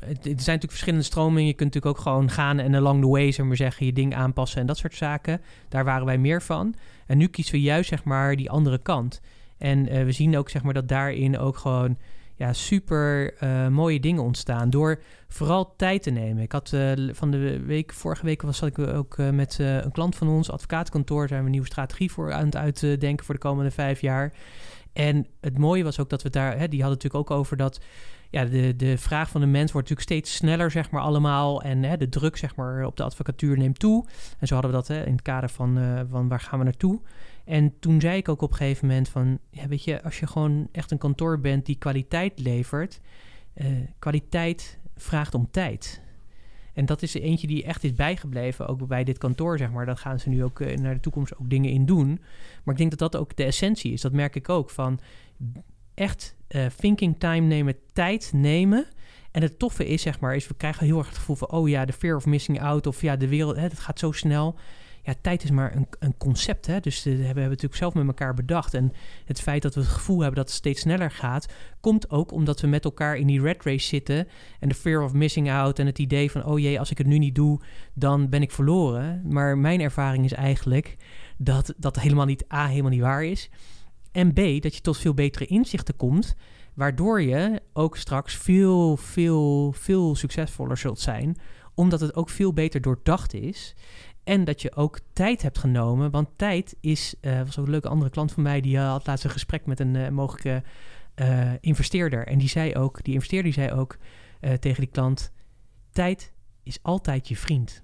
[0.00, 1.46] er zijn natuurlijk verschillende stromingen.
[1.46, 4.14] Je kunt natuurlijk ook gewoon gaan en along the way, zeg maar zeggen, je ding
[4.14, 5.40] aanpassen en dat soort zaken.
[5.68, 6.74] Daar waren wij meer van.
[7.06, 9.20] En nu kiezen we juist, zeg maar, die andere kant.
[9.58, 11.98] En uh, we zien ook, zeg maar, dat daarin ook gewoon
[12.34, 14.70] ja, super uh, mooie dingen ontstaan.
[14.70, 16.42] Door vooral tijd te nemen.
[16.42, 20.16] Ik had uh, van de week, vorige week was zat ik ook met een klant
[20.16, 23.70] van ons, advocatenkantoor, zijn we een nieuwe strategie voor aan het uitdenken voor de komende
[23.70, 24.32] vijf jaar.
[24.92, 27.80] En het mooie was ook dat we daar, hè, die hadden natuurlijk ook over dat
[28.32, 31.62] ja, de, de vraag van de mens wordt natuurlijk steeds sneller, zeg maar, allemaal.
[31.62, 34.06] En hè, de druk, zeg maar, op de advocatuur neemt toe.
[34.38, 36.64] En zo hadden we dat hè, in het kader van, uh, van waar gaan we
[36.64, 37.00] naartoe.
[37.44, 40.26] En toen zei ik ook op een gegeven moment van, ja, weet je, als je
[40.26, 43.00] gewoon echt een kantoor bent die kwaliteit levert,
[43.54, 43.66] uh,
[43.98, 46.02] kwaliteit vraagt om tijd.
[46.72, 49.86] En dat is eentje die echt is bijgebleven, ook bij dit kantoor, zeg maar.
[49.86, 52.20] Dat gaan ze nu ook eh, naar de toekomst ook dingen in doen.
[52.64, 54.00] Maar ik denk dat dat ook de essentie is.
[54.00, 55.00] Dat merk ik ook, van
[55.94, 58.86] echt eh, thinking time nemen, tijd nemen.
[59.30, 61.50] En het toffe is, zeg maar, is we krijgen heel erg het gevoel van...
[61.50, 64.56] oh ja, de fear of missing out of ja, de wereld, het gaat zo snel
[65.02, 66.66] ja, tijd is maar een, een concept.
[66.66, 66.80] Hè?
[66.80, 68.74] Dus uh, we hebben we natuurlijk zelf met elkaar bedacht.
[68.74, 68.92] En
[69.24, 71.46] het feit dat we het gevoel hebben dat het steeds sneller gaat,
[71.80, 74.28] komt ook omdat we met elkaar in die red race zitten.
[74.60, 77.06] En de fear of missing out en het idee van, oh jee, als ik het
[77.06, 77.60] nu niet doe,
[77.94, 79.22] dan ben ik verloren.
[79.24, 80.96] Maar mijn ervaring is eigenlijk
[81.36, 83.50] dat dat helemaal niet A, helemaal niet waar is.
[84.12, 86.34] En B, dat je tot veel betere inzichten komt.
[86.74, 91.36] Waardoor je ook straks veel, veel, veel succesvoller zult zijn.
[91.74, 93.74] Omdat het ook veel beter doordacht is.
[94.24, 96.10] En dat je ook tijd hebt genomen.
[96.10, 99.24] Want tijd is, uh, was ook een leuke andere klant van mij, die had laatst
[99.24, 100.62] een gesprek met een uh, mogelijke
[101.60, 102.26] investeerder.
[102.26, 103.98] En die zei ook, die investeerder die zei ook
[104.60, 105.32] tegen die klant:
[105.90, 107.82] tijd is altijd je vriend.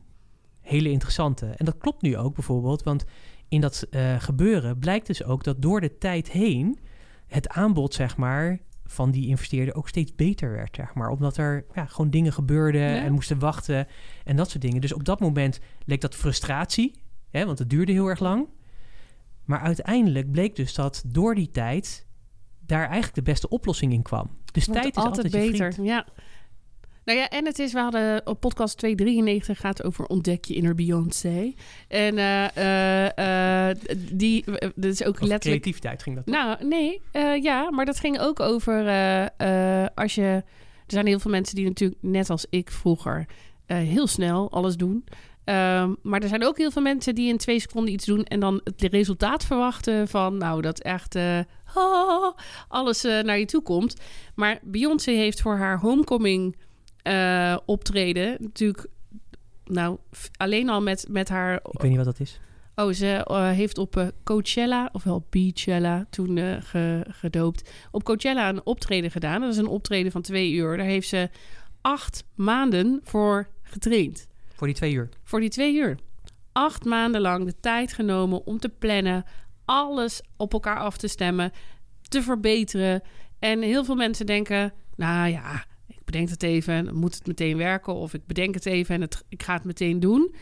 [0.61, 1.47] Hele interessante.
[1.47, 3.05] En dat klopt nu ook bijvoorbeeld, want
[3.49, 3.87] in dat
[4.19, 6.79] gebeuren blijkt dus ook dat door de tijd heen
[7.27, 11.09] het aanbod, zeg maar, van die investeerder ook steeds beter werd, zeg maar.
[11.11, 13.87] Omdat er ja, gewoon dingen gebeurden en moesten wachten
[14.25, 14.81] en dat soort dingen.
[14.81, 18.49] Dus op dat moment leek dat frustratie, hè, want het duurde heel erg lang.
[19.45, 22.07] Maar uiteindelijk bleek dus dat door die tijd
[22.61, 24.31] daar eigenlijk de beste oplossing in kwam.
[24.53, 25.85] Dus tijd is altijd, altijd beter.
[25.85, 26.07] Ja.
[27.09, 30.75] Nou ja, en het is, we hadden op podcast 293 gaat over ontdek je inner
[30.75, 31.55] Beyoncé.
[31.89, 32.47] En uh,
[33.19, 33.77] uh,
[34.13, 34.45] die,
[34.75, 35.41] dat is ook letterlijk...
[35.41, 36.27] creativiteit ging dat?
[36.27, 37.01] Nou, nee,
[37.43, 38.75] ja, maar dat ging ook over
[39.95, 40.43] als je...
[40.87, 43.27] Er zijn heel veel mensen die natuurlijk, net als ik vroeger,
[43.67, 45.05] heel snel alles doen.
[45.45, 48.41] Um, maar er zijn ook heel veel mensen die in twee seconden iets doen en
[48.41, 51.39] dan het resultaat verwachten van, nou, dat echt uh,
[52.69, 53.97] alles uh, naar je toe komt.
[54.35, 56.57] Maar Beyoncé heeft voor haar homecoming
[57.09, 58.37] uh, optreden.
[58.41, 58.87] Natuurlijk,
[59.65, 59.99] nou,
[60.37, 61.55] alleen al met, met haar...
[61.55, 62.41] Ik weet niet wat dat is.
[62.75, 67.71] Oh, ze uh, heeft op uh, Coachella, ofwel Beachella, toen uh, ge, gedoopt.
[67.91, 69.41] Op Coachella een optreden gedaan.
[69.41, 70.77] Dat is een optreden van twee uur.
[70.77, 71.31] Daar heeft ze
[71.81, 74.27] acht maanden voor getraind.
[74.55, 75.09] Voor die twee uur?
[75.25, 75.99] Voor die twee uur.
[76.53, 79.25] Acht maanden lang de tijd genomen om te plannen,
[79.65, 81.53] alles op elkaar af te stemmen,
[82.09, 83.03] te verbeteren.
[83.39, 85.65] En heel veel mensen denken, nou ja,
[86.11, 87.95] bedenk het even, moet het meteen werken?
[87.95, 90.35] Of ik bedenk het even en het, ik ga het meteen doen.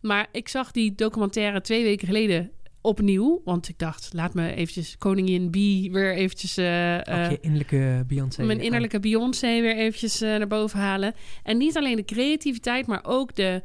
[0.00, 2.50] Maar ik zag die documentaire twee weken geleden
[2.80, 3.40] opnieuw.
[3.44, 5.54] Want ik dacht, laat me eventjes Koningin B
[5.92, 6.58] weer eventjes...
[6.58, 8.42] Uh, je innerlijke Beyoncé.
[8.42, 11.14] Mijn innerlijke Beyoncé weer eventjes uh, naar boven halen.
[11.42, 13.62] En niet alleen de creativiteit, maar ook de,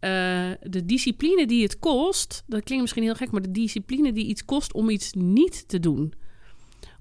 [0.00, 2.44] uh, de discipline die het kost.
[2.46, 5.80] Dat klinkt misschien heel gek, maar de discipline die iets kost om iets niet te
[5.80, 6.14] doen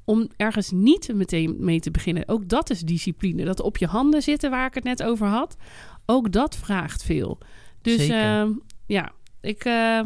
[0.10, 2.28] om ergens niet meteen mee te beginnen.
[2.28, 3.43] Ook dat is discipline.
[3.45, 5.58] Dat op je handen zitten, waar ik het net over had.
[6.06, 7.38] Ook dat vraagt veel.
[7.82, 8.45] Dus uh,
[8.86, 10.02] ja, ik, uh,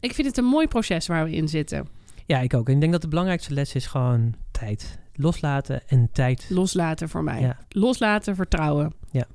[0.00, 1.88] ik vind het een mooi proces waar we in zitten.
[2.26, 2.68] Ja, ik ook.
[2.68, 4.98] En ik denk dat de belangrijkste les is gewoon tijd.
[5.14, 6.46] Loslaten en tijd.
[6.50, 7.40] Loslaten voor mij.
[7.40, 7.58] Ja.
[7.68, 8.94] Loslaten, vertrouwen.
[9.10, 9.26] Ja.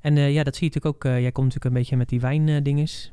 [0.00, 1.12] En uh, ja, dat zie je natuurlijk ook.
[1.12, 3.12] jij komt natuurlijk een beetje met die wijndinges.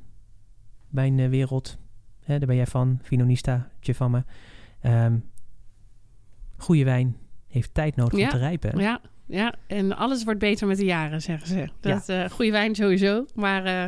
[0.89, 1.78] Wijnwereld.
[2.19, 3.00] Hè, daar ben jij van.
[3.02, 4.24] Finonista, van me.
[4.89, 5.34] Um,
[6.57, 8.79] goede wijn heeft tijd nodig om te rijpen.
[8.79, 11.69] Ja, ja, en alles wordt beter met de jaren, zeggen ze.
[11.79, 12.23] Dat, ja.
[12.23, 13.65] uh, goede wijn sowieso, maar...
[13.65, 13.85] Uh,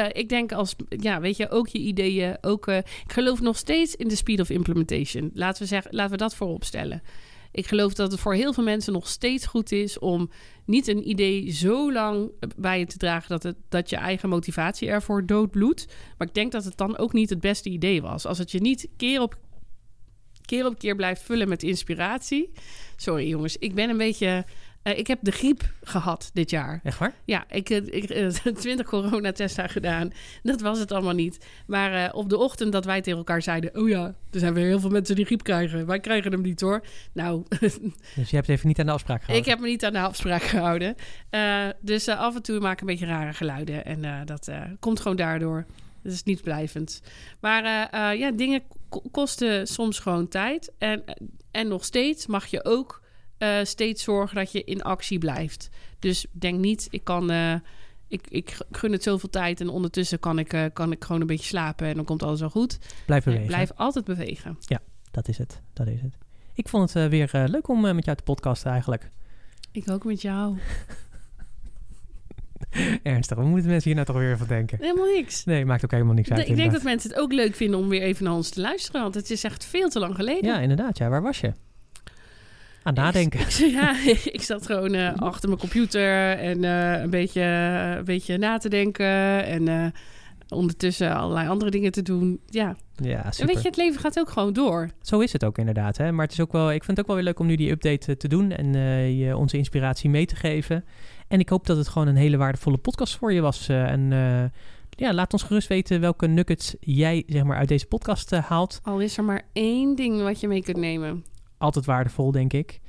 [0.00, 2.66] uh, ik denk als, ja, weet je, ook je ideeën, ook...
[2.66, 5.30] ik geloof nog steeds in de speed of implementation.
[5.34, 7.02] Laten we, zeggen, laten we dat voorop stellen.
[7.52, 10.30] Ik geloof dat het voor heel veel mensen nog steeds goed is om
[10.64, 14.88] niet een idee zo lang bij je te dragen dat, het, dat je eigen motivatie
[14.88, 15.86] ervoor doodbloedt.
[16.18, 18.26] Maar ik denk dat het dan ook niet het beste idee was.
[18.26, 19.38] Als het je niet keer op
[20.52, 22.52] keer op keer blijft vullen met inspiratie.
[22.96, 24.44] Sorry jongens, ik ben een beetje...
[24.84, 26.80] Uh, ik heb de griep gehad dit jaar.
[26.82, 27.14] Echt waar?
[27.24, 30.12] Ja, ik heb uh, 20 coronatesten gedaan.
[30.42, 31.46] Dat was het allemaal niet.
[31.66, 33.76] Maar uh, op de ochtend dat wij tegen elkaar zeiden...
[33.76, 35.86] oh ja, er zijn weer heel veel mensen die griep krijgen.
[35.86, 36.84] Wij krijgen hem niet hoor.
[37.12, 37.42] Nou...
[38.16, 39.46] dus je hebt even niet aan de afspraak gehouden?
[39.46, 40.94] Ik heb me niet aan de afspraak gehouden.
[41.30, 43.84] Uh, dus af en toe maak ik een beetje rare geluiden.
[43.84, 45.66] En dat komt gewoon daardoor.
[46.02, 47.02] Dat is niet blijvend.
[47.40, 48.62] Maar uh, ja, dingen
[49.10, 50.72] kosten soms gewoon tijd.
[50.78, 51.04] En,
[51.50, 53.02] en nog steeds mag je ook
[53.38, 55.68] uh, steeds zorgen dat je in actie blijft.
[55.98, 57.30] Dus denk niet, ik kan.
[58.08, 61.46] Ik, ik gun het zoveel tijd en ondertussen kan ik, kan ik gewoon een beetje
[61.46, 62.78] slapen en dan komt alles wel goed.
[63.06, 63.46] Blijf bewegen.
[63.46, 64.56] blijf altijd bewegen.
[64.60, 64.80] Ja,
[65.10, 65.60] dat is het.
[65.72, 66.16] Dat is het.
[66.54, 69.10] Ik vond het weer leuk om met jou te podcasten eigenlijk.
[69.70, 70.56] Ik ook met jou.
[73.02, 74.78] Ernstig, we moeten mensen hier nou toch weer van denken?
[74.80, 75.44] Helemaal niks.
[75.44, 76.48] Nee, maakt ook helemaal niks uit.
[76.48, 79.02] ik denk dat mensen het ook leuk vinden om weer even naar ons te luisteren,
[79.02, 80.44] want het is echt veel te lang geleden.
[80.50, 80.98] Ja, inderdaad.
[80.98, 81.52] Ja, waar was je?
[82.84, 83.40] aan nadenken.
[83.40, 83.96] Ik, ik- ja,
[84.38, 87.42] ik zat gewoon eh, achter mijn computer en eh, een, beetje,
[87.98, 89.44] een beetje na te denken.
[89.46, 89.86] En eh,
[90.48, 92.40] ondertussen allerlei andere dingen te doen.
[92.46, 93.54] Ja, Ja, en super.
[93.54, 94.88] weet je, het leven gaat ook gewoon door.
[95.02, 95.96] Zo is het ook inderdaad.
[95.96, 96.12] Hè?
[96.12, 97.70] Maar het is ook wel, ik vind het ook wel weer leuk om nu die
[97.70, 100.84] update eh, te doen en eh, je onze inspiratie mee te geven.
[101.32, 103.68] En ik hoop dat het gewoon een hele waardevolle podcast voor je was.
[103.68, 104.44] eh, en eh,
[104.90, 108.80] ja, laat ons gerust weten welke nuggets jij zeg maar, uit deze podcast eh, haalt.
[108.82, 111.24] Al is er maar één ding wat je mee kunt nemen.
[111.58, 112.80] Altijd waardevol, denk ik.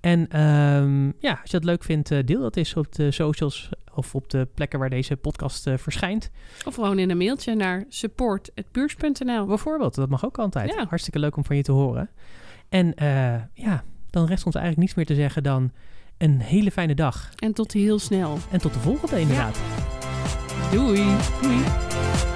[0.00, 4.14] En ehm, ja, als je dat leuk vindt, deel dat eens op de socials of
[4.14, 6.30] op de plekken waar deze podcast verschijnt.
[6.66, 9.46] Of gewoon in een mailtje naar support.puurs.nl.
[9.46, 10.74] Bijvoorbeeld, dat mag ook altijd.
[10.74, 10.86] Ja.
[10.88, 12.10] Hartstikke leuk om van je te horen.
[12.68, 12.94] En
[13.54, 15.70] ja, dan rest ons eigenlijk niets meer te zeggen dan
[16.18, 17.30] een hele fijne dag.
[17.36, 18.38] En tot heel snel.
[18.50, 19.58] En tot de volgende inderdaad.
[20.72, 21.16] Doei!
[21.42, 22.35] Doei!